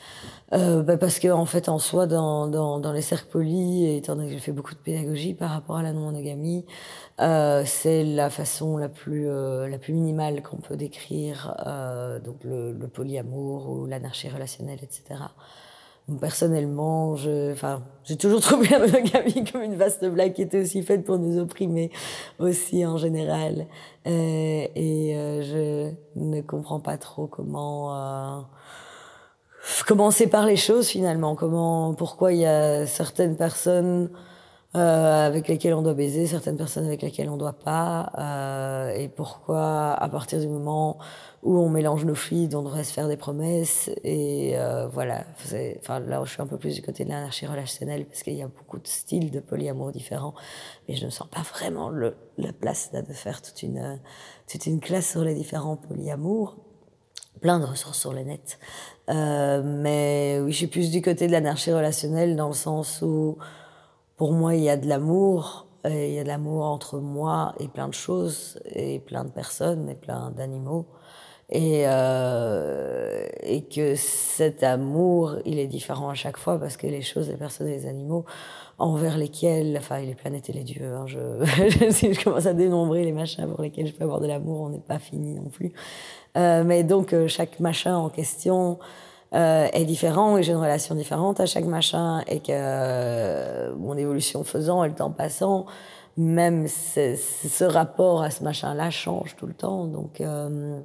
Euh, 0.52 0.82
bah 0.82 0.98
parce 0.98 1.18
que 1.18 1.28
en 1.28 1.46
fait, 1.46 1.70
en 1.70 1.78
soi, 1.78 2.06
dans, 2.06 2.46
dans, 2.48 2.78
dans 2.80 2.92
les 2.92 3.00
cercles 3.00 3.40
et 3.42 3.96
étant 3.96 4.14
donné 4.14 4.28
que 4.28 4.34
j'ai 4.34 4.40
fait 4.40 4.52
beaucoup 4.52 4.74
de 4.74 4.80
pédagogie 4.80 5.32
par 5.32 5.52
rapport 5.52 5.78
à 5.78 5.82
la 5.82 5.94
non-monogamie, 5.94 6.66
euh, 7.20 7.62
c'est 7.64 8.04
la 8.04 8.28
façon 8.28 8.76
la 8.76 8.90
plus, 8.90 9.26
euh, 9.26 9.68
la 9.68 9.78
plus 9.78 9.94
minimale 9.94 10.42
qu'on 10.42 10.58
peut 10.58 10.76
décrire 10.76 11.56
euh, 11.66 12.20
donc 12.20 12.44
le, 12.44 12.72
le 12.72 12.88
polyamour 12.88 13.70
ou 13.70 13.86
l'anarchie 13.86 14.28
relationnelle, 14.28 14.80
etc. 14.82 15.20
Personnellement, 16.18 17.14
je, 17.16 17.52
enfin, 17.52 17.82
j'ai 18.04 18.16
toujours 18.16 18.40
trouvé 18.42 18.68
la 18.68 18.78
monogamie 18.80 19.44
comme 19.50 19.62
une 19.62 19.76
vaste 19.76 20.04
blague 20.04 20.32
qui 20.32 20.42
était 20.42 20.60
aussi 20.60 20.82
faite 20.82 21.04
pour 21.04 21.18
nous 21.18 21.38
opprimer, 21.38 21.90
aussi 22.38 22.84
en 22.84 22.96
général. 22.96 23.66
Euh, 24.06 24.66
et 24.74 25.16
euh, 25.16 25.42
je 25.42 26.20
ne 26.20 26.40
comprends 26.40 26.80
pas 26.80 26.96
trop 26.96 27.26
comment 27.26 27.94
euh, 27.94 28.40
comment 29.86 30.10
les 30.46 30.56
choses 30.56 30.88
finalement, 30.88 31.34
comment, 31.34 31.94
pourquoi 31.94 32.32
il 32.32 32.40
y 32.40 32.46
a 32.46 32.86
certaines 32.86 33.36
personnes 33.36 34.10
euh, 34.76 35.26
avec 35.26 35.48
lesquelles 35.48 35.74
on 35.74 35.82
doit 35.82 35.94
baiser, 35.94 36.26
certaines 36.26 36.56
personnes 36.56 36.86
avec 36.86 37.02
lesquelles 37.02 37.28
on 37.28 37.36
doit 37.36 37.58
pas, 37.58 38.12
euh, 38.18 38.94
et 38.94 39.08
pourquoi 39.08 39.92
à 39.92 40.08
partir 40.08 40.38
du 40.38 40.46
moment 40.46 40.98
où 41.42 41.58
on 41.58 41.68
mélange 41.68 42.04
nos 42.04 42.14
fluides, 42.14 42.54
on 42.54 42.62
devrait 42.62 42.84
se 42.84 42.92
faire 42.92 43.08
des 43.08 43.16
promesses. 43.16 43.90
Et 44.04 44.52
euh, 44.56 44.86
voilà, 44.88 45.24
enfin 45.78 46.00
là, 46.00 46.22
je 46.24 46.30
suis 46.30 46.42
un 46.42 46.46
peu 46.46 46.58
plus 46.58 46.74
du 46.74 46.82
côté 46.82 47.04
de 47.04 47.08
l'anarchie 47.08 47.46
relationnelle 47.46 48.04
parce 48.06 48.22
qu'il 48.22 48.34
y 48.34 48.42
a 48.42 48.48
beaucoup 48.48 48.78
de 48.78 48.86
styles 48.86 49.30
de 49.30 49.40
polyamour 49.40 49.90
différents, 49.90 50.34
mais 50.88 50.94
je 50.94 51.04
ne 51.04 51.10
sens 51.10 51.28
pas 51.28 51.42
vraiment 51.42 51.88
le, 51.88 52.14
la 52.38 52.52
place 52.52 52.90
là 52.92 53.02
de 53.02 53.12
faire 53.12 53.42
toute 53.42 53.62
une 53.62 53.98
toute 54.50 54.66
une 54.66 54.80
classe 54.80 55.10
sur 55.10 55.22
les 55.22 55.34
différents 55.34 55.76
polyamours. 55.76 56.56
Plein 57.40 57.58
de 57.58 57.64
ressources 57.64 57.98
sur 57.98 58.12
le 58.12 58.20
net, 58.20 58.58
euh, 59.08 59.62
mais 59.64 60.40
oui, 60.42 60.52
je 60.52 60.58
suis 60.58 60.66
plus 60.66 60.90
du 60.90 61.00
côté 61.00 61.26
de 61.26 61.32
l'anarchie 61.32 61.72
relationnelle 61.72 62.36
dans 62.36 62.48
le 62.48 62.54
sens 62.54 63.00
où, 63.00 63.38
pour 64.20 64.34
moi, 64.34 64.54
il 64.54 64.62
y 64.62 64.68
a 64.68 64.76
de 64.76 64.86
l'amour, 64.86 65.66
il 65.86 66.10
y 66.10 66.18
a 66.18 66.22
de 66.22 66.28
l'amour 66.28 66.66
entre 66.66 66.98
moi 66.98 67.54
et 67.58 67.68
plein 67.68 67.88
de 67.88 67.94
choses 67.94 68.60
et 68.66 68.98
plein 68.98 69.24
de 69.24 69.30
personnes 69.30 69.88
et 69.88 69.94
plein 69.94 70.30
d'animaux 70.30 70.84
et, 71.48 71.84
euh, 71.86 73.26
et 73.42 73.62
que 73.62 73.94
cet 73.94 74.62
amour, 74.62 75.36
il 75.46 75.58
est 75.58 75.66
différent 75.66 76.10
à 76.10 76.14
chaque 76.14 76.36
fois 76.36 76.58
parce 76.58 76.76
que 76.76 76.86
les 76.86 77.00
choses, 77.00 77.30
les 77.30 77.38
personnes 77.38 77.68
et 77.68 77.78
les 77.78 77.86
animaux 77.86 78.26
envers 78.76 79.16
lesquels, 79.16 79.74
enfin 79.78 80.00
les 80.00 80.14
planètes 80.14 80.50
et 80.50 80.52
les 80.52 80.64
dieux, 80.64 80.94
hein, 80.94 81.06
je, 81.06 81.88
si 81.90 82.12
je 82.12 82.22
commence 82.22 82.44
à 82.44 82.52
dénombrer 82.52 83.06
les 83.06 83.12
machins 83.12 83.48
pour 83.48 83.62
lesquels 83.62 83.86
je 83.86 83.94
peux 83.94 84.04
avoir 84.04 84.20
de 84.20 84.26
l'amour, 84.26 84.60
on 84.60 84.68
n'est 84.68 84.80
pas 84.80 84.98
fini 84.98 85.32
non 85.32 85.48
plus. 85.48 85.72
Euh, 86.36 86.62
mais 86.62 86.84
donc 86.84 87.14
euh, 87.14 87.26
chaque 87.26 87.58
machin 87.58 87.96
en 87.96 88.10
question 88.10 88.78
euh, 89.34 89.68
est 89.72 89.84
différent 89.84 90.36
et 90.36 90.42
j'ai 90.42 90.52
une 90.52 90.58
relation 90.58 90.94
différente 90.94 91.40
à 91.40 91.46
chaque 91.46 91.64
machin 91.64 92.22
et 92.26 92.40
que 92.40 92.50
euh, 92.50 93.74
mon 93.76 93.96
évolution 93.96 94.42
faisant 94.44 94.82
et 94.84 94.88
le 94.88 94.94
temps 94.94 95.10
passant, 95.10 95.66
même 96.16 96.66
ce 96.68 97.64
rapport 97.64 98.22
à 98.22 98.30
ce 98.30 98.42
machin-là 98.42 98.90
change 98.90 99.36
tout 99.36 99.46
le 99.46 99.54
temps. 99.54 99.86
Donc 99.86 100.20
euh, 100.20 100.80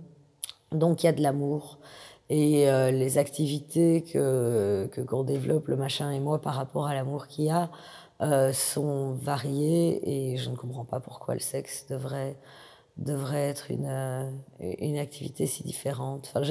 donc 0.71 1.03
il 1.03 1.07
y 1.07 1.09
a 1.09 1.13
de 1.13 1.21
l'amour. 1.21 1.79
Et 2.29 2.69
euh, 2.69 2.89
les 2.89 3.19
activités 3.19 4.01
que 4.01 4.89
qu'on 5.07 5.23
développe 5.23 5.67
le 5.67 5.75
machin 5.75 6.09
et 6.11 6.19
moi 6.19 6.41
par 6.41 6.55
rapport 6.55 6.87
à 6.87 6.95
l'amour 6.95 7.27
qu'il 7.27 7.45
y 7.45 7.49
a 7.51 7.69
euh, 8.21 8.51
sont 8.51 9.11
variées 9.11 10.31
et 10.31 10.37
je 10.37 10.49
ne 10.49 10.55
comprends 10.55 10.85
pas 10.85 10.99
pourquoi 10.99 11.35
le 11.35 11.39
sexe 11.39 11.85
devrait 11.87 12.35
devrait 12.97 13.49
être 13.49 13.69
une 13.69 13.85
euh, 13.87 14.31
une 14.59 14.97
activité 14.97 15.45
si 15.45 15.63
différente. 15.63 16.31
Enfin, 16.33 16.41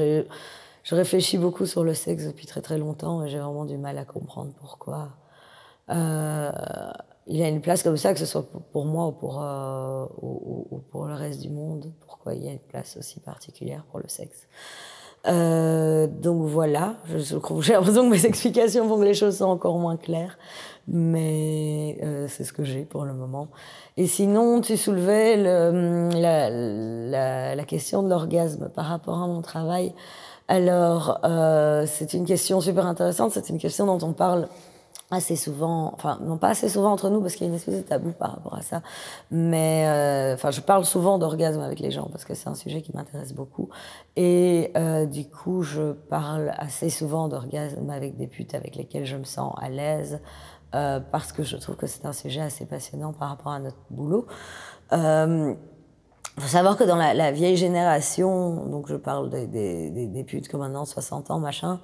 je 0.84 0.94
réfléchis 0.94 1.38
beaucoup 1.38 1.66
sur 1.66 1.82
le 1.82 1.94
sexe 1.94 2.26
depuis 2.26 2.46
très 2.46 2.60
très 2.62 2.78
longtemps 2.78 3.24
et 3.24 3.28
j'ai 3.28 3.38
vraiment 3.38 3.64
du 3.64 3.76
mal 3.76 3.98
à 3.98 4.04
comprendre 4.04 4.52
pourquoi 4.60 5.08
Euh, 5.90 6.50
il 7.26 7.42
a 7.42 7.48
une 7.48 7.60
place 7.60 7.82
comme 7.82 7.96
ça, 7.96 8.12
que 8.12 8.18
ce 8.18 8.26
soit 8.26 8.46
pour 8.72 8.84
moi 8.84 9.06
ou 9.08 9.12
pour, 9.12 9.40
euh, 9.42 10.06
ou, 10.20 10.80
pour 10.90 11.06
le 11.06 11.14
reste 11.14 11.40
du 11.40 11.50
monde. 11.50 11.92
Pourquoi 12.06 12.34
il 12.34 12.44
y 12.44 12.48
a 12.48 12.52
une 12.52 12.58
place 12.58 12.96
aussi 12.98 13.20
particulière 13.20 13.84
pour 13.90 14.00
le 14.00 14.08
sexe 14.08 14.46
euh, 15.26 16.06
donc 16.06 16.42
voilà, 16.42 16.96
j'ai 17.06 17.72
l'impression 17.72 18.04
que 18.04 18.10
mes 18.10 18.26
explications 18.26 18.86
font 18.86 18.98
que 18.98 19.04
les 19.04 19.14
choses 19.14 19.38
sont 19.38 19.46
encore 19.46 19.78
moins 19.78 19.96
claires, 19.96 20.36
mais 20.86 21.98
euh, 22.02 22.26
c'est 22.28 22.44
ce 22.44 22.52
que 22.52 22.62
j'ai 22.62 22.84
pour 22.84 23.06
le 23.06 23.14
moment. 23.14 23.48
Et 23.96 24.06
sinon, 24.06 24.60
tu 24.60 24.76
soulevais 24.76 25.38
le, 25.38 26.10
la, 26.12 26.50
la, 26.50 27.54
la, 27.54 27.64
question 27.64 28.02
de 28.02 28.10
l'orgasme 28.10 28.68
par 28.68 28.84
rapport 28.84 29.22
à 29.22 29.26
mon 29.26 29.40
travail. 29.40 29.94
Alors, 30.48 31.20
euh, 31.24 31.86
c'est 31.86 32.12
une 32.12 32.26
question 32.26 32.60
super 32.60 32.86
intéressante, 32.86 33.32
c'est 33.32 33.48
une 33.48 33.58
question 33.58 33.86
dont 33.86 34.06
on 34.06 34.12
parle 34.12 34.48
assez 35.10 35.36
souvent, 35.36 35.92
enfin 35.94 36.18
non 36.22 36.38
pas 36.38 36.48
assez 36.48 36.68
souvent 36.68 36.92
entre 36.92 37.08
nous 37.10 37.20
parce 37.20 37.34
qu'il 37.34 37.42
y 37.42 37.46
a 37.46 37.50
une 37.50 37.56
espèce 37.56 37.76
de 37.76 37.82
tabou 37.82 38.12
par 38.12 38.32
rapport 38.32 38.54
à 38.54 38.62
ça, 38.62 38.82
mais 39.30 39.84
euh, 39.86 40.34
enfin 40.34 40.50
je 40.50 40.60
parle 40.60 40.84
souvent 40.84 41.18
d'orgasme 41.18 41.60
avec 41.60 41.78
les 41.80 41.90
gens 41.90 42.08
parce 42.10 42.24
que 42.24 42.34
c'est 42.34 42.48
un 42.48 42.54
sujet 42.54 42.82
qui 42.82 42.92
m'intéresse 42.94 43.32
beaucoup 43.32 43.68
et 44.16 44.72
euh, 44.76 45.06
du 45.06 45.28
coup 45.28 45.62
je 45.62 45.92
parle 45.92 46.52
assez 46.56 46.90
souvent 46.90 47.28
d'orgasme 47.28 47.88
avec 47.90 48.16
des 48.16 48.26
putes 48.26 48.54
avec 48.54 48.76
lesquelles 48.76 49.06
je 49.06 49.16
me 49.16 49.24
sens 49.24 49.54
à 49.60 49.68
l'aise 49.68 50.20
euh, 50.74 51.00
parce 51.00 51.32
que 51.32 51.42
je 51.42 51.56
trouve 51.56 51.76
que 51.76 51.86
c'est 51.86 52.06
un 52.06 52.12
sujet 52.12 52.40
assez 52.40 52.64
passionnant 52.64 53.12
par 53.12 53.28
rapport 53.28 53.52
à 53.52 53.60
notre 53.60 53.78
boulot. 53.90 54.26
Euh, 56.36 56.40
faut 56.40 56.48
savoir 56.48 56.76
que 56.76 56.84
dans 56.84 56.96
la, 56.96 57.32
vieille 57.32 57.56
génération, 57.56 58.66
donc 58.66 58.88
je 58.88 58.96
parle 58.96 59.30
des, 59.30 59.46
des, 59.46 60.06
des 60.06 60.24
putes 60.24 60.48
comme 60.48 60.60
maintenant 60.60 60.84
60 60.84 61.30
ans, 61.30 61.38
machin, 61.38 61.80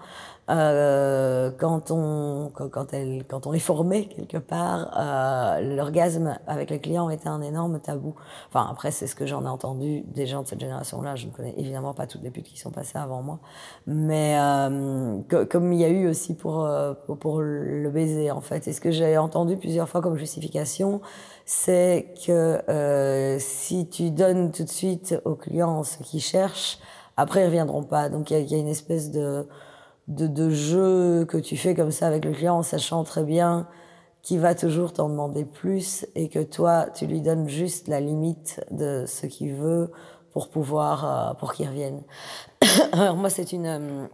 euh, 0.51 1.51
quand 1.59 1.91
on 1.93 2.51
quand, 2.53 2.93
elle 2.93 3.25
quand 3.29 3.47
on 3.47 3.53
est 3.53 3.61
formé 3.61 4.07
quelque 4.07 4.39
part, 4.39 4.91
euh, 4.99 5.77
l'orgasme 5.77 6.39
avec 6.47 6.71
les 6.71 6.81
clients 6.81 7.09
était 7.09 7.29
un 7.29 7.41
énorme 7.41 7.79
tabou. 7.79 8.15
Enfin 8.49 8.67
après 8.69 8.91
c'est 8.91 9.07
ce 9.07 9.15
que 9.15 9.27
j'en 9.27 9.45
ai 9.45 9.49
entendu 9.49 10.03
des 10.09 10.27
gens 10.27 10.43
de 10.43 10.49
cette 10.49 10.61
génération-là. 10.61 11.15
Je 11.15 11.27
ne 11.27 11.31
connais 11.31 11.55
évidemment 11.57 11.95
pas 11.95 12.09
toutes 12.09 12.23
les 12.23 12.31
putes 12.31 12.47
qui 12.47 12.59
sont 12.59 12.71
passées 12.71 12.99
avant 12.99 13.23
moi, 13.23 13.39
mais 13.87 14.37
euh, 14.41 15.19
comme 15.49 15.73
il 15.73 15.79
y 15.79 15.85
a 15.85 15.89
eu 15.89 16.09
aussi 16.09 16.37
euh, 16.45 16.95
pour 17.07 17.19
pour 17.19 17.41
le 17.43 17.91
baiser 17.91 18.33
en 18.33 18.41
fait. 18.41 18.67
Et 18.67 18.73
ce 18.73 18.81
que 18.81 18.91
j'ai 18.91 19.19
entendu 19.19 19.57
plusieurs 19.57 19.89
fois 19.89 20.01
comme 20.01 20.17
justification, 20.17 21.01
c'est 21.53 22.15
que 22.25 22.63
euh, 22.71 23.41
si 23.41 23.89
tu 23.89 24.13
donnes 24.13 24.53
tout 24.53 24.63
de 24.63 24.69
suite 24.69 25.17
aux 25.25 25.35
clients 25.35 25.83
ce 25.83 25.99
qu'ils 25.99 26.21
cherchent, 26.21 26.79
après 27.17 27.43
ils 27.43 27.47
reviendront 27.47 27.83
pas. 27.83 28.09
Donc 28.09 28.31
il 28.31 28.41
y 28.49 28.55
a, 28.55 28.59
une 28.59 28.69
espèce 28.69 29.11
de 29.11 29.49
de, 30.07 30.29
de 30.29 30.51
jeu 30.51 31.25
que 31.25 31.39
tu 31.39 31.57
fais 31.57 31.75
comme 31.75 31.91
ça 31.91 32.07
avec 32.07 32.25
le 32.25 32.31
client 32.31 32.59
en 32.59 32.63
sachant 32.63 33.03
très 33.03 33.25
bien 33.25 33.67
qu'il 34.23 34.39
va 34.39 34.55
toujours 34.55 34.93
t'en 34.93 35.09
demander 35.09 35.45
plus 35.45 36.07
et 36.15 36.29
que 36.29 36.39
toi, 36.39 36.87
tu 36.95 37.07
lui 37.07 37.21
donnes 37.21 37.49
juste 37.49 37.89
la 37.89 37.99
limite 37.99 38.61
de 38.71 39.05
ce 39.09 39.27
qu'il 39.27 39.53
veut 39.55 39.91
pour 40.31 40.51
pouvoir, 40.51 41.31
euh, 41.31 41.35
pour 41.35 41.53
qu'il 41.53 41.67
revienne. 41.67 42.03
Alors 42.93 43.17
moi, 43.17 43.29
c'est 43.29 43.53
une, 43.53 43.67
euh, 43.67 44.07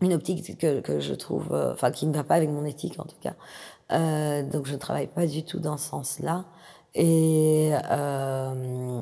une 0.00 0.12
optique 0.12 0.56
que, 0.58 0.80
que 0.80 1.00
je 1.00 1.14
trouve, 1.14 1.52
euh, 1.52 1.72
enfin, 1.72 1.90
qui 1.90 2.06
ne 2.06 2.14
va 2.14 2.22
pas 2.22 2.36
avec 2.36 2.50
mon 2.50 2.64
éthique 2.64 3.00
en 3.00 3.04
tout 3.04 3.18
cas. 3.20 3.34
Euh, 3.92 4.42
donc 4.48 4.66
je 4.66 4.74
ne 4.74 4.78
travaille 4.78 5.08
pas 5.08 5.26
du 5.26 5.44
tout 5.44 5.58
dans 5.58 5.76
ce 5.76 5.88
sens-là. 5.88 6.44
Et, 6.94 7.72
euh, 7.90 9.00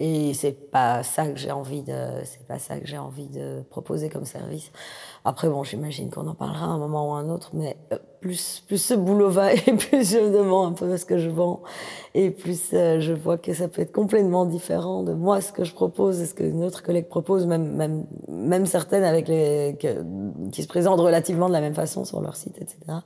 et 0.00 0.32
c'est 0.34 0.70
pas 0.70 1.02
ça 1.02 1.26
que 1.26 1.38
j'ai 1.38 1.50
envie 1.50 1.82
de, 1.82 1.94
c'est 2.24 2.44
pas 2.46 2.58
ça 2.58 2.78
que 2.78 2.86
j'ai 2.86 2.98
envie 2.98 3.28
de 3.28 3.62
proposer 3.70 4.08
comme 4.08 4.24
service. 4.24 4.72
Après, 5.24 5.48
bon, 5.48 5.62
j'imagine 5.62 6.10
qu'on 6.10 6.26
en 6.26 6.34
parlera 6.34 6.64
à 6.64 6.68
un 6.70 6.78
moment 6.78 7.10
ou 7.10 7.14
à 7.14 7.18
un 7.18 7.28
autre, 7.28 7.50
mais 7.52 7.76
euh, 7.92 7.98
plus, 8.20 8.64
plus 8.66 8.78
ce 8.78 8.94
boulot 8.94 9.28
va 9.28 9.52
et 9.54 9.58
plus 9.58 10.10
je 10.10 10.18
me 10.18 10.32
demande 10.32 10.72
un 10.72 10.72
peu 10.72 10.96
ce 10.96 11.04
que 11.04 11.18
je 11.18 11.28
vends 11.28 11.60
et 12.14 12.30
plus 12.30 12.70
euh, 12.72 12.98
je 12.98 13.12
vois 13.12 13.36
que 13.36 13.52
ça 13.52 13.68
peut 13.68 13.82
être 13.82 13.92
complètement 13.92 14.46
différent 14.46 15.02
de 15.02 15.12
moi, 15.12 15.42
ce 15.42 15.52
que 15.52 15.64
je 15.64 15.74
propose 15.74 16.20
et 16.22 16.26
ce 16.26 16.34
que 16.34 16.44
notre 16.44 16.82
collègue 16.82 17.08
propose, 17.08 17.46
même, 17.46 17.76
même, 17.76 18.06
même 18.28 18.64
certaines 18.64 19.04
avec 19.04 19.28
les, 19.28 19.76
qui 20.50 20.62
se 20.62 20.68
présentent 20.68 21.00
relativement 21.00 21.48
de 21.48 21.52
la 21.52 21.60
même 21.60 21.74
façon 21.74 22.04
sur 22.06 22.22
leur 22.22 22.36
site, 22.36 22.56
etc. 22.58 23.00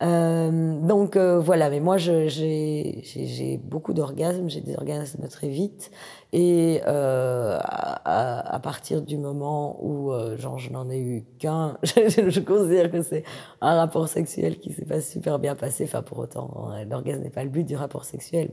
Euh, 0.00 0.78
donc 0.80 1.16
euh, 1.16 1.40
voilà, 1.40 1.70
mais 1.70 1.80
moi 1.80 1.96
j'ai 1.98 3.60
beaucoup 3.64 3.92
d'orgasmes, 3.92 4.48
j'ai 4.48 4.60
des 4.60 4.76
orgasmes 4.76 5.26
très 5.26 5.48
vite 5.48 5.90
et 6.32 6.80
euh, 6.86 7.58
à, 7.60 8.60
partir 8.62 9.02
du 9.02 9.18
moment 9.18 9.76
où 9.84 10.12
euh, 10.12 10.36
genre 10.36 10.58
je 10.58 10.70
n'en 10.70 10.88
ai 10.88 11.00
eu 11.00 11.24
qu'un, 11.40 11.78
je, 11.82 12.30
je, 12.30 12.40
considère 12.40 12.92
que 12.92 13.02
c'est 13.02 13.24
un 13.60 13.74
rapport 13.74 14.06
sexuel 14.08 14.60
qui 14.60 14.72
s'est 14.72 14.84
pas 14.84 15.00
super 15.00 15.40
bien 15.40 15.56
passé. 15.56 15.84
Enfin 15.84 16.02
pour 16.02 16.18
autant, 16.18 16.70
l'orgasme 16.88 17.22
n'est 17.22 17.30
pas 17.30 17.42
le 17.42 17.50
but 17.50 17.64
du 17.64 17.74
rapport 17.74 18.04
sexuel. 18.04 18.50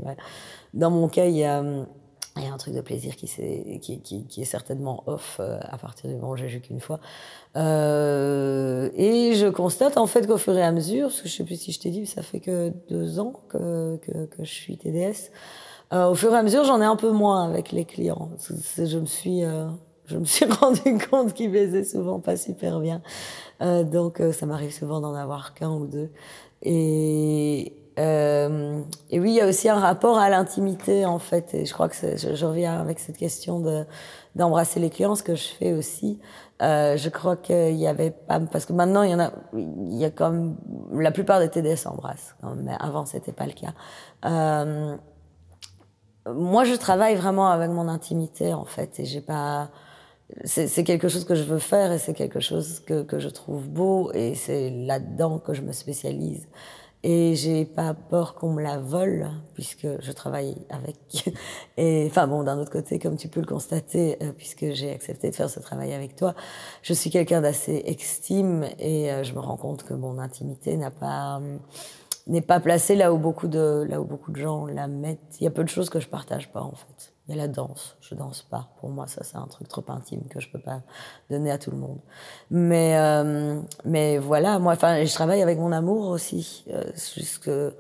Dans 0.73 0.89
mon 0.89 1.08
cas, 1.08 1.25
il 1.25 1.36
y 1.36 1.43
a 1.43 1.63
il 2.38 2.43
y 2.43 2.48
a 2.48 2.54
un 2.54 2.58
truc 2.58 2.74
de 2.74 2.82
plaisir 2.82 3.15
qui, 3.15 3.26
est, 3.39 3.80
qui, 3.80 4.02
qui, 4.02 4.28
qui 4.28 4.41
est 4.41 4.45
certainement 4.45 5.04
off 5.08 5.38
euh, 5.39 5.58
à 5.62 5.78
partir 5.78 6.10
du 6.10 6.15
moment 6.15 6.32
où 6.32 6.36
j'ai 6.36 6.50
joué 6.50 6.60
qu'une 6.60 6.82
fois. 6.82 7.00
Euh, 7.56 8.89
et 8.95 9.36
je 9.36 9.48
constate 9.48 9.98
en 9.98 10.06
fait 10.06 10.28
qu'au 10.28 10.38
fur 10.38 10.58
et 10.58 10.63
à 10.63 10.71
mesure, 10.71 11.08
parce 11.08 11.21
que 11.21 11.30
je 11.30 11.34
sais 11.34 11.43
plus 11.43 11.60
si 11.60 11.71
je 11.71 11.80
t'ai 11.80 11.91
dit, 11.91 12.06
ça 12.06 12.21
fait 12.21 12.41
que 12.41 12.74
deux 12.89 13.19
ans 13.19 13.34
que, 13.48 13.98
que, 13.98 14.26
que 14.26 14.43
je 14.43 14.52
suis 14.52 14.78
TDS, 14.78 15.32
euh, 15.93 16.10
au 16.10 16.15
fur 16.15 16.34
et 16.34 16.38
à 16.38 16.43
mesure 16.43 16.63
j'en 16.63 16.82
ai 16.82 16.86
un 16.86 16.95
peu 16.95 17.12
moins 17.12 17.48
avec 17.48 17.71
les 17.71 17.86
clients. 17.86 18.30
Je 18.78 18.98
me 18.98 19.06
suis, 19.06 19.43
euh, 19.43 19.67
je 20.08 20.17
me 20.17 20.26
suis 20.26 20.45
rendu 20.62 20.98
compte 21.10 21.34
qu'ils 21.34 21.52
baisaient 21.52 21.84
souvent 21.84 22.19
pas 22.19 22.38
super 22.38 22.80
bien. 22.80 23.02
Euh, 23.62 23.84
donc 23.84 24.19
euh, 24.19 24.32
ça 24.32 24.45
m'arrive 24.45 24.74
souvent 24.74 25.00
d'en 25.00 25.13
avoir 25.13 25.54
qu'un 25.54 25.71
ou 25.71 25.88
deux. 25.88 26.10
Et, 26.62 27.74
euh, 27.97 28.81
et 29.10 29.19
oui, 29.19 29.31
il 29.31 29.36
y 29.36 29.41
a 29.41 29.47
aussi 29.47 29.69
un 29.69 29.79
rapport 29.79 30.17
à 30.17 30.29
l'intimité 30.29 31.05
en 31.05 31.19
fait. 31.19 31.53
Et 31.53 31.65
je 31.65 31.73
crois 31.73 31.89
que 31.89 31.95
je, 31.95 32.36
je, 32.36 32.45
reviens 32.45 32.79
avec 32.79 32.99
cette 32.99 33.17
question 33.17 33.60
de 33.60 33.86
d'embrasser 34.36 34.81
les 34.81 34.89
clients, 34.89 35.15
ce 35.15 35.23
que 35.23 35.36
je 35.36 35.47
fais 35.47 35.73
aussi. 35.73 36.19
Euh, 36.62 36.97
je 36.97 37.10
crois 37.10 37.36
qu'il 37.38 37.75
y 37.75 37.88
avait 37.88 38.12
pas 38.12 38.39
parce 38.39 38.65
que 38.65 38.73
maintenant 38.73 39.03
il 39.03 39.12
y 39.12 39.15
en 39.15 39.19
a, 39.19 39.31
il 39.53 39.97
y 39.97 40.05
a 40.05 40.10
comme 40.10 40.58
la 40.93 41.12
plupart 41.12 41.39
des 41.39 41.49
TD 41.49 41.75
s'embrassent, 41.75 42.36
mais 42.58 42.75
avant 42.79 43.05
c'était 43.05 43.34
pas 43.34 43.45
le 43.45 43.53
cas. 43.53 43.73
Euh, 44.25 44.97
moi, 46.34 46.63
je 46.63 46.73
travaille 46.73 47.15
vraiment 47.15 47.49
avec 47.49 47.69
mon 47.69 47.88
intimité 47.88 48.53
en 48.53 48.65
fait, 48.65 48.99
et 48.99 49.05
j'ai 49.05 49.21
pas. 49.21 49.69
C'est 50.43 50.84
quelque 50.84 51.08
chose 51.08 51.23
que 51.23 51.36
je 51.36 51.43
veux 51.43 51.60
faire 51.60 51.91
et 51.91 51.99
c'est 51.99 52.15
quelque 52.15 52.39
chose 52.39 52.79
que, 52.79 53.03
que 53.03 53.19
je 53.19 53.29
trouve 53.29 53.69
beau 53.69 54.12
et 54.13 54.34
c'est 54.34 54.71
là-dedans 54.71 55.38
que 55.38 55.53
je 55.53 55.62
me 55.62 55.71
spécialise. 55.71 56.47
Et 57.08 57.36
j'ai 57.36 57.65
pas 57.65 57.94
peur 57.94 58.34
qu'on 58.34 58.52
me 58.52 58.63
la 58.63 58.80
vole, 58.80 59.30
puisque 59.54 59.86
je 60.00 60.12
travaille 60.12 60.56
avec. 60.72 61.30
Et 61.78 62.08
enfin 62.10 62.26
bon, 62.26 62.41
d'un 62.41 62.58
autre 62.58 62.72
côté, 62.72 62.98
comme 62.98 63.15
tu 63.15 63.28
peux 63.28 63.41
le 63.41 63.46
constater, 63.46 64.18
euh, 64.24 64.32
puisque 64.36 64.72
j'ai 64.72 64.91
accepté 64.91 65.30
de 65.30 65.36
faire 65.36 65.48
ce 65.48 65.60
travail 65.60 65.94
avec 65.94 66.15
toi, 66.15 66.34
je 66.82 66.94
suis 66.96 67.12
quelqu'un 67.12 67.41
d'assez 67.41 67.84
extime 67.86 68.65
et 68.80 69.12
euh, 69.12 69.24
je 69.24 69.36
me 69.36 69.39
rends 69.39 69.56
compte 69.56 69.84
que 69.84 69.94
mon 69.94 70.18
intimité 70.18 70.78
n'a 70.78 70.89
pas 70.89 71.39
n'est 72.26 72.41
pas 72.41 72.60
placée 72.60 72.96
là 72.96 73.13
où 73.13 73.20
beaucoup 73.20 73.48
de 73.48 73.86
là 73.88 74.02
où 74.02 74.06
beaucoup 74.06 74.32
de 74.32 74.38
gens 74.38 74.65
la 74.65 74.88
mettent. 74.88 75.38
Il 75.39 75.44
y 75.44 75.48
a 75.48 75.52
peu 75.52 75.63
de 75.63 75.70
choses 75.70 75.91
que 75.91 76.00
je 76.00 76.08
partage 76.08 76.52
pas 76.52 76.62
en 76.62 76.74
fait. 76.74 77.14
Il 77.27 77.35
y 77.35 77.39
a 77.39 77.41
la 77.41 77.47
danse, 77.47 77.97
je 78.01 78.13
danse 78.13 78.43
pas. 78.43 78.69
Pour 78.79 78.89
moi, 78.89 79.07
ça 79.07 79.23
c'est 79.23 79.38
un 79.38 79.47
truc 79.47 79.67
trop 79.67 79.83
intime 79.88 80.23
que 80.29 80.39
je 80.39 80.49
peux 80.49 80.59
pas 80.59 80.81
donner 81.29 81.51
à 81.51 81.57
tout 81.57 81.71
le 81.71 81.77
monde. 81.77 81.99
Mais 82.51 82.97
euh, 82.97 83.59
mais 83.83 84.19
voilà, 84.19 84.59
moi, 84.59 84.73
enfin, 84.73 85.03
je 85.03 85.13
travaille 85.13 85.41
avec 85.41 85.57
mon 85.57 85.71
amour 85.71 86.09
aussi, 86.09 86.65
euh, 86.69 86.83
juste 87.15 87.39
que 87.39 87.75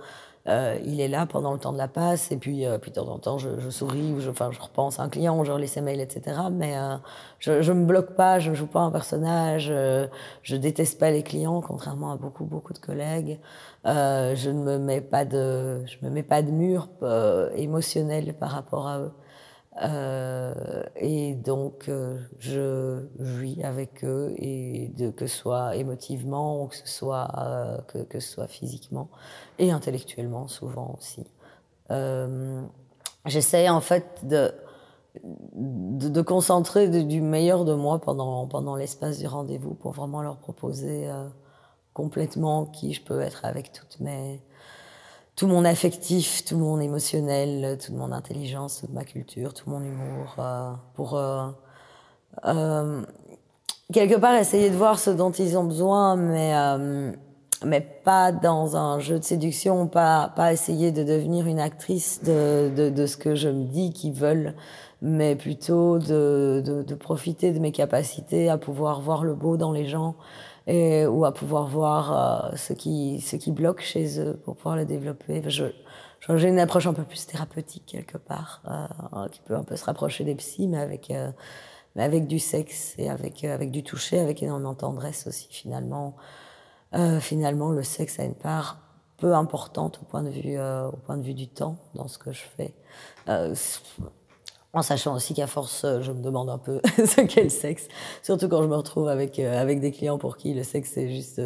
euh, 0.47 0.77
il 0.85 1.01
est 1.01 1.07
là 1.07 1.25
pendant 1.25 1.53
le 1.53 1.59
temps 1.59 1.73
de 1.73 1.77
la 1.79 1.87
passe 1.87 2.31
et 2.31 2.37
puis 2.37 2.67
euh, 2.67 2.77
puis 2.77 2.91
de 2.91 2.95
temps 2.95 3.07
en 3.07 3.17
temps 3.17 3.39
je, 3.39 3.59
je 3.59 3.69
souris 3.71 4.13
ou 4.13 4.19
je 4.19 4.29
enfin 4.29 4.51
je 4.51 4.59
repense 4.61 4.99
à 4.99 5.03
un 5.03 5.09
client, 5.09 5.43
je 5.43 5.51
relis 5.51 5.67
ses 5.67 5.81
mails, 5.81 5.99
etc. 6.01 6.37
Mais 6.51 6.77
euh, 6.77 6.97
je 7.39 7.61
je 7.63 7.71
me 7.71 7.85
bloque 7.85 8.15
pas, 8.15 8.37
je 8.39 8.53
joue 8.53 8.67
pas 8.67 8.81
un 8.81 8.91
personnage, 8.91 9.69
euh, 9.71 10.07
je 10.43 10.55
déteste 10.55 10.99
pas 10.99 11.09
les 11.09 11.23
clients 11.23 11.61
contrairement 11.61 12.11
à 12.11 12.15
beaucoup 12.17 12.45
beaucoup 12.45 12.73
de 12.73 12.79
collègues. 12.79 13.39
Je 13.85 14.49
ne 14.49 14.63
me 14.63 14.77
mets 14.77 15.01
pas 15.01 15.25
de 15.25 15.83
je 15.85 15.97
me 16.03 16.09
mets 16.11 16.23
pas 16.23 16.41
de 16.43 16.51
mur 16.51 16.89
émotionnel 17.55 18.33
par 18.35 18.51
rapport 18.51 18.87
à 18.87 18.99
eux. 18.99 19.11
Euh, 19.81 20.83
et 20.95 21.35
donc, 21.35 21.89
euh, 21.89 22.17
je 22.39 23.07
vis 23.19 23.63
avec 23.63 24.05
eux, 24.05 24.33
et 24.37 24.91
que 25.17 25.27
ce 25.27 25.37
soit 25.37 25.75
émotivement 25.75 26.63
ou 26.63 26.67
que 26.67 26.75
ce 26.75 26.87
soit, 26.87 27.29
euh, 27.37 27.77
que, 27.87 27.97
que 28.03 28.19
soit 28.19 28.47
physiquement 28.47 29.09
et 29.59 29.71
intellectuellement, 29.71 30.47
souvent 30.47 30.97
aussi. 30.97 31.25
J'essaie 33.25 33.69
en 33.69 33.81
fait 33.81 34.21
de, 34.23 34.53
de, 35.23 36.21
concentrer 36.21 36.87
du 37.03 37.21
meilleur 37.21 37.65
de 37.65 37.73
moi 37.73 37.99
pendant, 37.99 38.47
pendant 38.47 38.75
l'espace 38.75 39.17
du 39.17 39.27
rendez-vous 39.27 39.73
pour 39.73 39.91
vraiment 39.91 40.21
leur 40.21 40.37
proposer 40.37 41.09
complètement 41.93 42.65
qui 42.65 42.93
je 42.93 43.03
peux 43.03 43.21
être 43.21 43.43
avec 43.45 43.71
toutes 43.71 43.99
mes 43.99 44.43
tout 45.35 45.47
mon 45.47 45.65
affectif, 45.65 46.45
tout 46.45 46.57
mon 46.57 46.79
émotionnel, 46.79 47.77
toute 47.77 47.95
mon 47.95 48.11
intelligence, 48.11 48.81
toute 48.81 48.93
ma 48.93 49.03
culture, 49.03 49.53
tout 49.53 49.69
mon 49.69 49.81
humour, 49.81 50.35
euh, 50.39 50.71
pour 50.93 51.17
euh, 51.17 51.47
euh, 52.45 53.01
quelque 53.91 54.15
part 54.15 54.35
essayer 54.35 54.69
de 54.69 54.75
voir 54.75 54.97
ce 54.97 55.09
dont 55.09 55.31
ils 55.31 55.57
ont 55.57 55.65
besoin, 55.65 56.15
mais 56.15 56.53
mais 57.63 57.81
pas 57.81 58.31
dans 58.31 58.75
un 58.75 58.99
jeu 58.99 59.17
de 59.17 59.23
séduction, 59.23 59.87
pas, 59.87 60.31
pas 60.35 60.53
essayer 60.53 60.91
de 60.91 61.03
devenir 61.03 61.47
une 61.47 61.59
actrice 61.59 62.21
de, 62.23 62.69
de, 62.75 62.89
de 62.89 63.05
ce 63.05 63.17
que 63.17 63.33
je 63.33 63.47
me 63.47 63.63
dis 63.63 63.91
qu'ils 63.91 64.13
veulent, 64.13 64.53
mais 65.01 65.35
plutôt 65.35 65.97
de, 65.97 66.61
de, 66.63 66.83
de, 66.83 66.95
profiter 66.95 67.53
de 67.53 67.59
mes 67.59 67.71
capacités 67.71 68.49
à 68.49 68.57
pouvoir 68.57 69.01
voir 69.01 69.23
le 69.23 69.33
beau 69.35 69.57
dans 69.57 69.71
les 69.71 69.85
gens 69.85 70.15
et, 70.67 71.05
ou 71.05 71.25
à 71.25 71.33
pouvoir 71.33 71.67
voir 71.67 72.51
euh, 72.51 72.55
ce, 72.55 72.73
qui, 72.73 73.21
ce 73.21 73.35
qui 73.35 73.51
bloque 73.51 73.81
chez 73.81 74.19
eux 74.19 74.39
pour 74.43 74.55
pouvoir 74.55 74.75
le 74.75 74.85
développer. 74.85 75.43
J'ai 75.47 76.47
une 76.47 76.59
approche 76.59 76.87
un 76.87 76.93
peu 76.93 77.03
plus 77.03 77.25
thérapeutique 77.27 77.85
quelque 77.85 78.17
part, 78.17 78.61
euh, 79.13 79.27
qui 79.29 79.41
peut 79.41 79.55
un 79.55 79.63
peu 79.63 79.75
se 79.75 79.85
rapprocher 79.85 80.23
des 80.23 80.35
psys, 80.35 80.67
mais 80.67 80.79
avec, 80.79 81.11
euh, 81.11 81.31
mais 81.95 82.03
avec 82.03 82.27
du 82.27 82.39
sexe 82.39 82.95
et 82.97 83.09
avec, 83.09 83.43
avec 83.43 83.71
du 83.71 83.83
toucher, 83.83 84.19
avec 84.19 84.41
énormément 84.41 84.73
de 84.73 84.77
tendresse 84.77 85.27
aussi 85.27 85.47
finalement. 85.49 86.15
Finalement, 87.19 87.71
le 87.71 87.83
sexe 87.83 88.19
a 88.19 88.23
une 88.23 88.35
part 88.35 88.79
peu 89.17 89.35
importante 89.35 89.99
au 90.01 90.05
point 90.05 90.23
de 90.23 90.29
vue, 90.29 90.57
au 90.57 90.95
point 91.05 91.17
de 91.17 91.23
vue 91.23 91.33
du 91.33 91.49
temps 91.49 91.75
dans 91.93 92.07
ce 92.07 92.17
que 92.17 92.31
je 92.31 92.43
fais. 92.55 92.73
Euh, 94.75 94.79
en 94.79 94.81
sachant 94.81 95.15
aussi 95.15 95.33
qu'à 95.33 95.47
force, 95.47 95.85
je 96.01 96.11
me 96.11 96.21
demande 96.21 96.49
un 96.49 96.57
peu 96.57 96.81
ce 96.97 97.21
qu'est 97.21 97.43
le 97.43 97.49
sexe, 97.49 97.87
surtout 98.21 98.47
quand 98.47 98.61
je 98.61 98.67
me 98.67 98.75
retrouve 98.75 99.07
avec 99.07 99.39
avec 99.39 99.79
des 99.79 99.91
clients 99.91 100.17
pour 100.17 100.37
qui 100.37 100.53
le 100.53 100.63
sexe 100.63 100.91
c'est 100.93 101.09
juste 101.09 101.41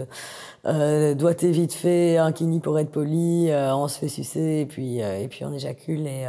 euh, 0.66 1.14
doigté 1.16 1.52
vite 1.52 1.74
fait, 1.74 2.18
un 2.18 2.32
kini 2.32 2.60
pour 2.60 2.78
être 2.80 2.92
poli, 2.92 3.50
euh, 3.50 3.76
on 3.76 3.88
se 3.88 4.00
fait 4.00 4.08
sucer 4.08 4.62
et 4.62 4.66
puis 4.66 5.00
et 5.00 5.28
puis 5.30 5.46
on 5.46 5.54
éjacule. 5.54 6.08
Et 6.08 6.26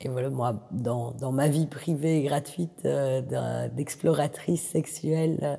et 0.00 0.08
voilà 0.08 0.30
moi 0.30 0.54
dans 0.70 1.12
dans 1.12 1.32
ma 1.32 1.48
vie 1.48 1.66
privée 1.66 2.22
gratuite 2.22 2.86
d'exploratrice 3.74 4.62
sexuelle 4.62 5.58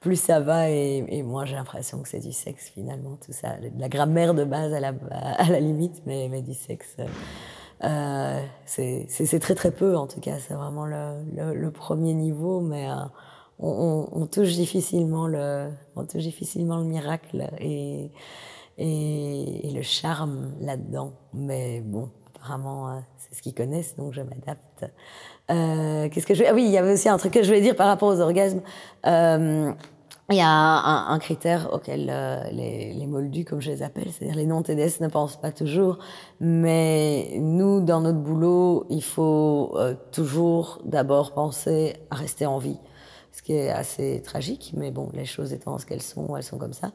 plus 0.00 0.16
ça 0.16 0.40
va 0.40 0.70
et, 0.70 1.04
et 1.08 1.22
moi 1.22 1.44
j'ai 1.44 1.54
l'impression 1.56 2.02
que 2.02 2.08
c'est 2.08 2.20
du 2.20 2.32
sexe 2.32 2.70
finalement. 2.70 3.18
Tout 3.24 3.32
ça 3.32 3.56
la 3.78 3.88
grammaire 3.88 4.34
de 4.34 4.44
base 4.44 4.72
à 4.72 4.80
la 4.80 4.92
à 5.10 5.48
la 5.50 5.60
limite 5.60 6.02
mais 6.06 6.28
mais 6.30 6.42
du 6.42 6.54
sexe 6.54 6.96
euh, 7.84 8.40
c'est 8.66 9.38
très 9.40 9.54
très 9.54 9.70
peu 9.70 9.96
en 9.96 10.06
tout 10.06 10.20
cas. 10.20 10.38
C'est 10.38 10.54
vraiment 10.54 10.86
le, 10.86 11.22
le, 11.34 11.54
le, 11.54 11.70
premier 11.70 12.14
niveau 12.14 12.60
mais 12.60 12.88
euh, 12.88 12.94
on, 13.58 14.08
on, 14.12 14.22
on, 14.22 14.26
touche 14.26 14.52
difficilement 14.52 15.26
le 15.26 15.70
on 15.96 16.04
touche 16.04 16.22
difficilement 16.22 16.78
le 16.78 16.84
miracle 16.84 17.48
et 17.58 18.10
et, 18.78 19.70
le 19.74 19.82
charme 19.82 20.52
là-dedans. 20.60 21.12
Mais 21.32 21.80
bon 21.80 22.10
apparemment 22.34 22.90
euh, 22.90 22.98
c'est 23.18 23.34
ce 23.34 23.42
qu'ils 23.42 23.54
connaissent 23.54 23.96
donc 23.96 24.12
je 24.12 24.20
m'adapte. 24.20 24.84
Euh, 25.50 26.08
qu'est-ce 26.10 26.26
que 26.26 26.34
je 26.34 26.40
vais... 26.44 26.48
Ah 26.48 26.54
oui, 26.54 26.64
il 26.64 26.70
y 26.70 26.78
avait 26.78 26.92
aussi 26.92 27.08
un 27.08 27.18
truc 27.18 27.32
que 27.32 27.42
je 27.42 27.48
voulais 27.48 27.60
dire 27.60 27.74
par 27.74 27.88
rapport 27.88 28.08
aux 28.08 28.20
orgasmes. 28.20 28.60
Il 30.32 30.36
y 30.36 30.42
a 30.42 30.48
un, 30.48 31.18
critère 31.18 31.72
auquel 31.72 32.08
euh, 32.08 32.44
les, 32.52 32.92
les 32.92 33.06
moldus, 33.08 33.44
comme 33.44 33.60
je 33.60 33.68
les 33.72 33.82
appelle, 33.82 34.12
c'est-à-dire 34.12 34.36
les 34.36 34.46
non-TDS, 34.46 35.00
ne 35.00 35.08
pensent 35.08 35.40
pas 35.40 35.50
toujours. 35.50 35.98
Mais 36.38 37.36
nous, 37.40 37.80
dans 37.80 38.00
notre 38.00 38.20
boulot, 38.20 38.86
il 38.90 39.02
faut 39.02 39.72
euh, 39.74 39.94
toujours 40.12 40.82
d'abord 40.84 41.32
penser 41.32 41.96
à 42.10 42.14
rester 42.14 42.46
en 42.46 42.58
vie 42.58 42.78
ce 43.32 43.42
qui 43.42 43.52
est 43.52 43.70
assez 43.70 44.20
tragique, 44.24 44.72
mais 44.76 44.90
bon, 44.90 45.08
les 45.14 45.24
choses 45.24 45.52
étant 45.52 45.78
ce 45.78 45.86
qu'elles 45.86 46.02
sont, 46.02 46.36
elles 46.36 46.42
sont 46.42 46.58
comme 46.58 46.72
ça. 46.72 46.90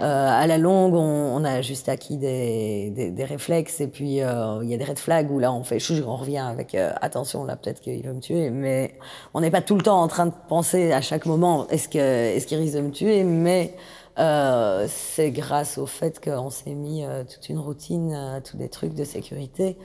Euh, 0.00 0.28
à 0.28 0.46
la 0.46 0.58
longue, 0.58 0.94
on, 0.94 1.42
a 1.44 1.62
juste 1.62 1.88
acquis 1.88 2.18
des, 2.18 2.90
des, 2.90 3.24
réflexes, 3.24 3.80
et 3.80 3.88
puis 3.88 4.20
euh, 4.20 4.62
il 4.62 4.68
y 4.68 4.74
a 4.74 4.76
des 4.76 4.84
red 4.84 4.98
flags 4.98 5.30
où 5.30 5.38
là, 5.38 5.52
on 5.52 5.64
fait, 5.64 5.78
on 6.06 6.16
revient 6.16 6.38
avec 6.38 6.74
euh, 6.74 6.92
attention, 7.00 7.44
là, 7.44 7.56
peut-être 7.56 7.80
qu'il 7.80 8.04
va 8.04 8.12
me 8.12 8.20
tuer, 8.20 8.50
mais 8.50 8.98
on 9.32 9.40
n'est 9.40 9.50
pas 9.50 9.62
tout 9.62 9.76
le 9.76 9.82
temps 9.82 10.00
en 10.00 10.08
train 10.08 10.26
de 10.26 10.34
penser 10.48 10.92
à 10.92 11.00
chaque 11.00 11.24
moment, 11.24 11.66
est-ce 11.68 11.88
est-ce 11.96 12.46
qu'il 12.46 12.58
risque 12.58 12.76
de 12.76 12.82
me 12.82 12.90
tuer, 12.90 13.24
mais 13.24 13.74
euh, 14.18 14.86
c'est 14.88 15.30
grâce 15.30 15.78
au 15.78 15.86
fait 15.86 16.22
qu'on 16.22 16.50
s'est 16.50 16.74
mis 16.74 17.04
toute 17.30 17.48
une 17.48 17.58
routine, 17.58 18.42
tous 18.44 18.56
des 18.56 18.68
trucs 18.68 18.94
de 18.94 19.04
sécurité. 19.04 19.78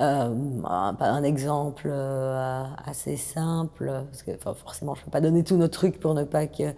Euh, 0.00 0.32
un, 0.64 0.96
un, 1.00 1.22
exemple 1.24 1.88
euh, 1.90 2.64
assez 2.86 3.16
simple, 3.16 3.90
parce 4.08 4.22
que 4.22 4.30
enfin, 4.30 4.54
forcément 4.54 4.94
je 4.94 5.02
peux 5.02 5.10
pas 5.10 5.20
donner 5.20 5.42
tous 5.42 5.56
nos 5.56 5.66
trucs 5.66 5.98
pour 5.98 6.14
ne 6.14 6.22
pas 6.22 6.46
que 6.46 6.72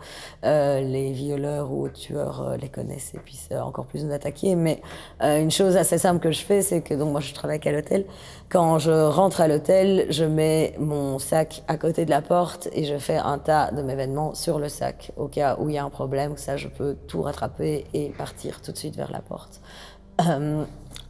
euh, 0.45 0.81
les 0.81 1.13
violeurs 1.13 1.71
ou 1.71 1.87
tueurs 1.91 2.57
les 2.59 2.71
connaissent 2.71 3.13
et 3.15 3.19
puissent 3.19 3.51
encore 3.53 3.85
plus 3.85 4.05
nous 4.05 4.13
attaquer. 4.13 4.55
Mais 4.55 4.81
une 5.21 5.51
chose 5.51 5.77
assez 5.77 5.99
simple 5.99 6.21
que 6.21 6.33
je 6.33 6.43
fais, 6.43 6.63
c'est 6.63 6.81
que 6.81 6.95
donc 6.95 7.13
moi 7.13 7.21
je 7.21 7.35
travaille 7.35 7.61
à 7.63 7.73
l'hôtel. 7.73 8.07
Quand 8.49 8.79
je 8.79 8.91
rentre 8.91 9.43
à 9.43 9.49
l'hôtel, 9.49 10.07
je 10.09 10.25
mets 10.25 10.75
mon 10.79 11.19
sac 11.19 11.63
à 11.69 11.77
côté 11.77 12.07
de 12.07 12.11
la 12.11 12.23
porte 12.23 12.69
et 12.73 12.85
je 12.85 12.97
fais 12.97 13.19
un 13.19 13.39
tas 13.39 13.71
de 13.71 13.83
mes 13.83 13.97
vêtements 13.97 14.35
sur 14.35 14.59
le 14.59 14.71
sac 14.71 15.13
au 15.19 15.29
cas 15.29 15.57
où 15.61 15.69
il 15.69 15.75
y 15.75 15.79
a 15.79 15.85
un 15.85 15.91
problème. 15.91 16.39
Ça, 16.39 16.57
je 16.57 16.69
peux 16.69 16.97
tout 17.07 17.21
rattraper 17.21 17.85
et 17.93 18.09
partir 18.17 18.63
tout 18.63 18.73
de 18.73 18.79
suite 18.79 18.97
vers 18.97 19.13
la 19.13 19.21
porte. 19.21 19.61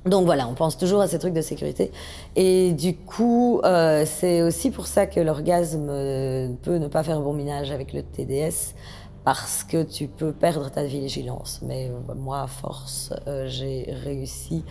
Donc 0.06 0.24
voilà, 0.24 0.48
on 0.48 0.54
pense 0.54 0.78
toujours 0.78 1.00
à 1.02 1.08
ces 1.08 1.18
trucs 1.18 1.34
de 1.34 1.42
sécurité. 1.42 1.90
Et 2.34 2.72
du 2.72 2.96
coup, 2.96 3.60
euh, 3.64 4.04
c'est 4.06 4.42
aussi 4.42 4.70
pour 4.70 4.86
ça 4.86 5.06
que 5.06 5.20
l'orgasme 5.20 5.88
peut 6.62 6.76
ne 6.76 6.88
pas 6.88 7.02
faire 7.02 7.20
bon 7.20 7.34
minage 7.34 7.70
avec 7.70 7.92
le 7.92 8.02
TDS, 8.02 8.74
parce 9.24 9.64
que 9.64 9.82
tu 9.82 10.08
peux 10.08 10.32
perdre 10.32 10.70
ta 10.70 10.84
vigilance. 10.84 11.60
Mais 11.62 11.90
moi, 12.16 12.42
à 12.42 12.46
force, 12.46 13.12
euh, 13.26 13.46
j'ai 13.48 13.94
réussi 14.04 14.64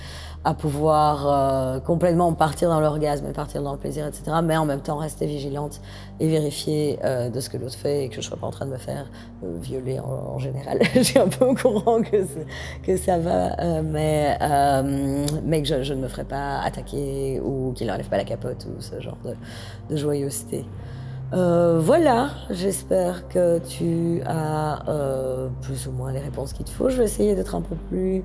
à 0.43 0.53
pouvoir 0.53 1.27
euh, 1.27 1.79
complètement 1.79 2.33
partir 2.33 2.69
dans 2.69 2.79
l'orgasme 2.79 3.27
et 3.27 3.33
partir 3.33 3.61
dans 3.61 3.73
le 3.73 3.77
plaisir, 3.77 4.07
etc. 4.07 4.23
Mais 4.43 4.57
en 4.57 4.65
même 4.65 4.81
temps, 4.81 4.97
rester 4.97 5.27
vigilante 5.27 5.81
et 6.19 6.27
vérifier 6.27 6.99
euh, 7.03 7.29
de 7.29 7.39
ce 7.39 7.49
que 7.49 7.57
l'autre 7.57 7.77
fait 7.77 8.05
et 8.05 8.09
que 8.09 8.15
je 8.15 8.19
ne 8.19 8.23
sois 8.23 8.37
pas 8.37 8.47
en 8.47 8.51
train 8.51 8.65
de 8.65 8.71
me 8.71 8.77
faire 8.77 9.09
euh, 9.43 9.57
violer 9.61 9.99
en, 9.99 10.37
général. 10.39 10.79
j'ai 10.95 11.19
un 11.19 11.27
peu 11.27 11.45
au 11.45 11.55
courant 11.55 12.01
que, 12.01 12.97
ça 12.97 13.17
va, 13.17 13.59
euh, 13.59 13.81
mais, 13.83 14.37
mais 15.43 15.61
que 15.61 15.67
je, 15.67 15.93
ne 15.93 16.01
me 16.01 16.07
ferai 16.07 16.23
pas 16.23 16.59
attaquer 16.61 17.39
ou 17.43 17.73
qu'il 17.73 17.87
n'enlève 17.87 18.09
pas 18.09 18.17
la 18.17 18.23
capote 18.25 18.65
ou 18.65 18.81
ce 18.81 18.99
genre 18.99 19.17
de 19.89 19.95
joyeuseté. 19.95 20.65
Euh, 21.31 21.79
voilà, 21.79 22.31
j'espère 22.49 23.27
que 23.27 23.59
tu 23.59 24.21
as 24.25 24.89
euh, 24.89 25.49
plus 25.61 25.87
ou 25.87 25.91
moins 25.91 26.11
les 26.11 26.19
réponses 26.19 26.53
qu'il 26.53 26.65
te 26.65 26.71
faut. 26.71 26.89
Je 26.89 26.97
vais 26.97 27.03
essayer 27.03 27.35
d'être 27.35 27.53
un 27.53 27.61
peu 27.61 27.75
plus 27.75 28.23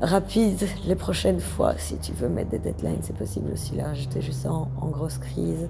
rapide 0.00 0.62
les 0.86 0.94
prochaines 0.94 1.40
fois. 1.40 1.74
Si 1.76 1.96
tu 1.98 2.12
veux 2.12 2.28
mettre 2.28 2.50
des 2.50 2.60
deadlines, 2.60 3.00
c'est 3.02 3.16
possible 3.16 3.50
aussi. 3.52 3.74
Là, 3.74 3.94
j'étais 3.94 4.20
juste 4.20 4.46
en, 4.46 4.68
grosse 4.90 5.18
crise 5.18 5.68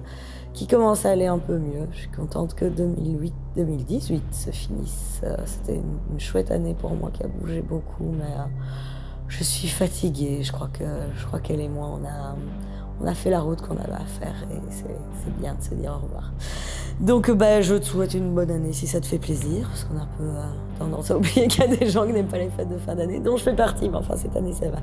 qui 0.53 0.67
commence 0.67 1.05
à 1.05 1.11
aller 1.11 1.25
un 1.25 1.39
peu 1.39 1.57
mieux. 1.57 1.87
Je 1.91 1.97
suis 1.97 2.09
contente 2.09 2.53
que 2.53 2.65
2008-2018 2.65 4.21
se 4.31 4.51
finisse. 4.51 5.21
Euh, 5.23 5.35
C'était 5.45 5.75
une, 5.75 5.97
une, 6.11 6.19
chouette 6.19 6.51
année 6.51 6.75
pour 6.75 6.93
moi 6.93 7.09
qui 7.11 7.23
a 7.23 7.27
bougé 7.27 7.61
beaucoup, 7.61 8.11
mais 8.11 8.25
euh, 8.25 8.45
je 9.27 9.43
suis 9.43 9.67
fatiguée. 9.67 10.43
Je 10.43 10.51
crois 10.51 10.69
que 10.71 10.85
je 11.15 11.25
crois 11.25 11.39
qu'elle 11.39 11.59
et 11.59 11.69
moi, 11.69 11.89
on 11.99 12.05
a 12.05 12.35
on 13.01 13.07
a 13.07 13.13
fait 13.13 13.29
la 13.29 13.41
route 13.41 13.61
qu'on 13.61 13.77
avait 13.77 13.93
à 13.93 14.05
faire 14.19 14.35
et 14.51 14.55
c'est 14.71 15.39
bien 15.39 15.55
de 15.55 15.63
se 15.63 15.73
dire 15.73 15.91
au 15.91 16.05
revoir. 16.05 16.31
Donc 16.99 17.29
bah, 17.29 17.61
je 17.61 17.75
te 17.75 17.85
souhaite 17.85 18.15
une 18.15 18.33
bonne 18.33 18.49
année 18.49 18.73
si 18.73 18.87
ça 18.87 18.99
te 18.99 19.05
fait 19.05 19.19
plaisir, 19.19 19.67
parce 19.67 19.83
qu'on 19.83 19.97
a 19.97 20.01
un 20.01 20.09
peu 20.17 20.23
euh, 20.23 20.43
tendance 20.79 21.11
à 21.11 21.17
oublier 21.17 21.47
qu'il 21.47 21.63
y 21.63 21.73
a 21.73 21.75
des 21.75 21.89
gens 21.89 22.07
qui 22.07 22.13
n'aiment 22.13 22.27
pas 22.27 22.39
les 22.39 22.49
fêtes 22.49 22.69
de 22.69 22.77
fin 22.77 22.95
d'année, 22.95 23.19
dont 23.19 23.37
je 23.37 23.43
fais 23.43 23.55
partie, 23.55 23.87
mais 23.89 23.97
enfin 23.97 24.15
cette 24.15 24.35
année 24.35 24.53
ça 24.53 24.69
va. 24.69 24.79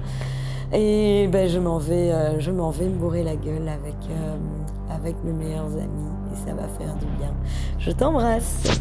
Et 0.72 1.29
ben 1.29 1.48
je 1.48 1.59
m'en 1.59 1.79
vais, 1.79 2.11
euh, 2.12 2.38
vais 2.38 2.53
me 2.53 2.98
bourrer 2.98 3.24
la 3.24 3.37
gueule 3.37 3.68
avec, 3.68 3.96
euh, 4.11 4.37
avec 4.94 5.16
mes 5.24 5.33
meilleurs 5.33 5.66
amis 5.66 6.11
et 6.33 6.48
ça 6.48 6.55
va 6.55 6.68
faire 6.68 6.94
du 6.96 7.07
bien. 7.18 7.33
Je 7.79 7.90
t'embrasse. 7.90 8.81